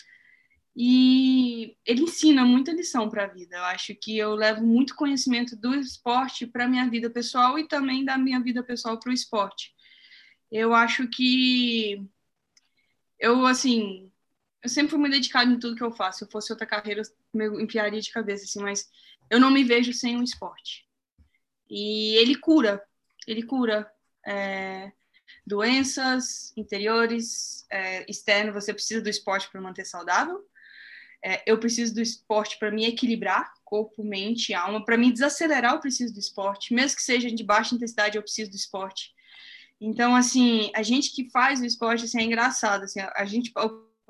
[0.76, 3.56] e ele ensina muita lição para a vida.
[3.56, 8.04] Eu acho que eu levo muito conhecimento do esporte para minha vida pessoal e também
[8.04, 9.74] da minha vida pessoal para o esporte.
[10.50, 12.04] Eu acho que
[13.18, 14.09] eu, assim,
[14.62, 16.18] eu sempre fui muito dedicado em tudo que eu faço.
[16.18, 18.88] Se eu fosse outra carreira, eu me enfiaria de cabeça, assim, mas
[19.30, 20.86] eu não me vejo sem o esporte.
[21.68, 22.82] E ele cura,
[23.26, 23.90] ele cura.
[24.26, 24.92] É,
[25.46, 30.44] doenças interiores, é, externo, você precisa do esporte para manter saudável.
[31.22, 34.84] É, eu preciso do esporte para me equilibrar, corpo, mente, alma.
[34.84, 36.74] Para me desacelerar, eu preciso do esporte.
[36.74, 39.12] Mesmo que seja de baixa intensidade, eu preciso do esporte.
[39.80, 42.84] Então, assim, a gente que faz o esporte, assim, é engraçado.
[42.84, 43.52] Assim, a gente,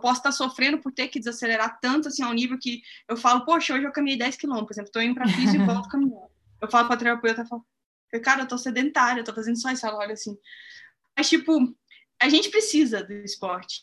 [0.00, 3.74] posso estar sofrendo por ter que desacelerar tanto, assim, ao nível que eu falo, poxa,
[3.74, 6.30] hoje eu caminhei 10 quilômetros, por exemplo, estou indo para físico e volto caminhando.
[6.60, 7.64] Eu falo para terapeuta, eu falo,
[8.22, 9.86] cara, eu tô sedentária, eu tô fazendo só isso.
[9.86, 10.36] Ela olha assim,
[11.16, 11.76] mas, tipo,
[12.20, 13.82] a gente precisa do esporte.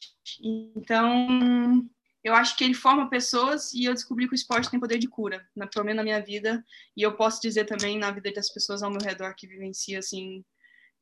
[0.75, 1.87] Então,
[2.23, 5.07] eu acho que ele forma pessoas e eu descobri que o esporte tem poder de
[5.07, 6.63] cura, na, pelo menos na minha vida,
[6.95, 10.43] e eu posso dizer também na vida das pessoas ao meu redor que vivenciam, assim,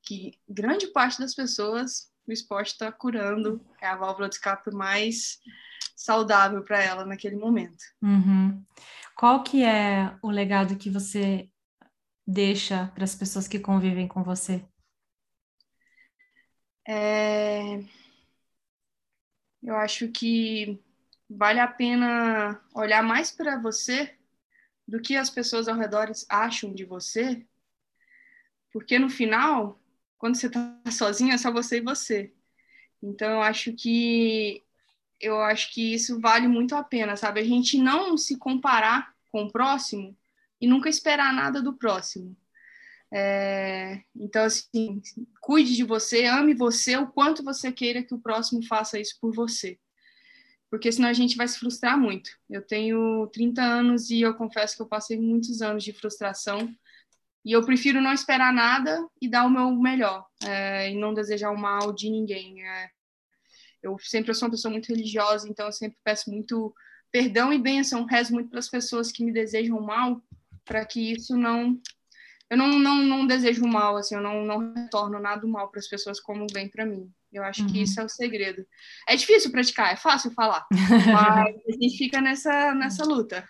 [0.03, 5.39] que grande parte das pessoas o esporte está curando, é a válvula de escape mais
[5.95, 7.84] saudável para ela naquele momento.
[8.01, 8.63] Uhum.
[9.15, 11.49] Qual que é o legado que você
[12.28, 14.65] deixa para as pessoas que convivem com você?
[16.88, 17.80] É...
[19.63, 20.80] Eu acho que
[21.30, 24.15] vale a pena olhar mais para você
[24.88, 27.45] do que as pessoas ao redor acham de você,
[28.71, 29.80] porque no final,
[30.18, 32.34] quando você está sozinho, é só você e você.
[33.01, 34.63] Então, eu acho que
[35.20, 37.39] eu acho que isso vale muito a pena, sabe?
[37.39, 40.16] A gente não se comparar com o próximo
[40.59, 42.36] e nunca esperar nada do próximo.
[43.13, 45.01] É, então, assim,
[45.39, 49.34] cuide de você, ame você o quanto você queira que o próximo faça isso por
[49.34, 49.80] você.
[50.70, 52.32] Porque senão a gente vai se frustrar muito.
[52.49, 56.76] Eu tenho 30 anos e eu confesso que eu passei muitos anos de frustração.
[57.46, 61.52] E eu prefiro não esperar nada e dar o meu melhor, é, e não desejar
[61.52, 62.68] o mal de ninguém.
[62.68, 62.89] É,
[63.84, 66.74] eu sempre eu sou uma pessoa muito religiosa, então eu sempre peço muito
[67.12, 70.20] perdão e bênção, rezo muito para as pessoas que me desejam mal,
[70.66, 71.80] para que isso não
[72.50, 75.88] eu não, não, não desejo mal, assim, eu não, não retorno nada mal para as
[75.88, 77.12] pessoas como vem para mim.
[77.34, 77.68] Eu acho uhum.
[77.68, 78.66] que isso é o segredo.
[79.08, 83.48] É difícil praticar, é fácil falar, mas a gente fica nessa, nessa luta.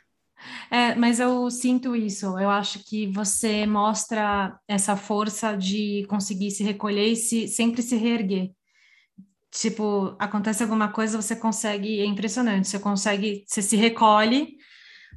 [0.69, 2.37] É, mas eu sinto isso.
[2.39, 7.95] Eu acho que você mostra essa força de conseguir se recolher e se, sempre se
[7.95, 8.51] reerguer.
[9.51, 14.57] Tipo, acontece alguma coisa, você consegue, é impressionante, você consegue, você se recolhe,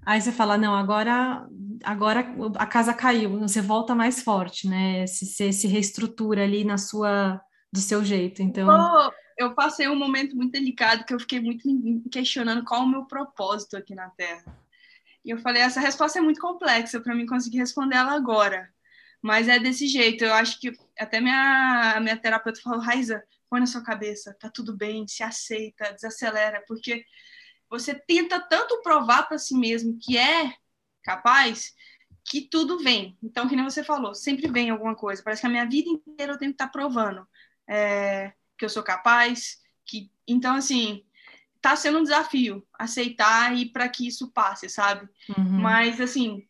[0.07, 1.45] aí você fala, não, agora,
[1.83, 2.25] agora
[2.55, 5.05] a casa caiu, você volta mais forte, né?
[5.09, 7.41] Você se reestrutura ali na sua,
[7.73, 8.69] do seu jeito, então...
[8.69, 11.65] Oh, eu passei um momento muito delicado que eu fiquei muito
[12.09, 14.45] questionando qual o meu propósito aqui na Terra.
[15.25, 18.73] E eu falei, essa resposta é muito complexa para mim conseguir responder ela agora.
[19.21, 23.67] Mas é desse jeito, eu acho que até minha, minha terapeuta falou, Raiza, põe na
[23.67, 27.05] sua cabeça, tá tudo bem, se aceita, desacelera, porque
[27.69, 30.55] você tenta tanto provar para si mesmo que é
[31.03, 31.75] capaz
[32.25, 33.17] que tudo vem.
[33.23, 35.23] Então, que nem você falou, sempre vem alguma coisa.
[35.23, 37.27] Parece que a minha vida inteira eu tenho que estar tá provando
[37.67, 39.59] é, que eu sou capaz.
[39.85, 41.05] Que então, assim,
[41.61, 45.09] tá sendo um desafio aceitar e para que isso passe, sabe?
[45.37, 45.61] Uhum.
[45.61, 46.45] Mas assim,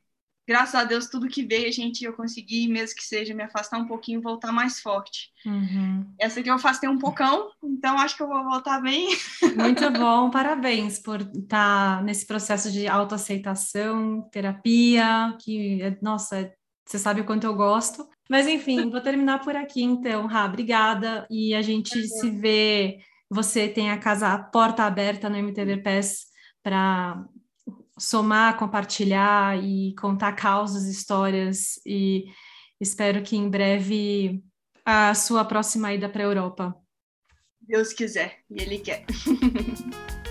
[0.49, 3.79] graças a Deus, tudo que veio, a gente eu consegui, mesmo que seja, me afastar
[3.79, 5.31] um pouquinho, voltar mais forte.
[5.45, 6.11] Uhum.
[6.19, 9.09] Essa aqui eu afastei um pocão, então acho que eu vou voltar bem.
[9.55, 16.51] Muito bom, parabéns por estar tá nesse processo de autoaceitação, terapia, que, nossa,
[16.87, 18.09] você sabe o quanto eu gosto.
[18.31, 22.99] Mas enfim, vou terminar por aqui então, Rá, obrigada, e a gente se vê,
[23.31, 26.27] você tem a casa, a porta aberta no MTV PES
[26.63, 27.25] para
[27.99, 32.27] somar, compartilhar e contar causas, histórias e
[32.81, 34.43] espero que em breve
[34.85, 36.75] a sua próxima ida para a Europa.
[37.61, 39.05] Deus quiser, e Ele quer.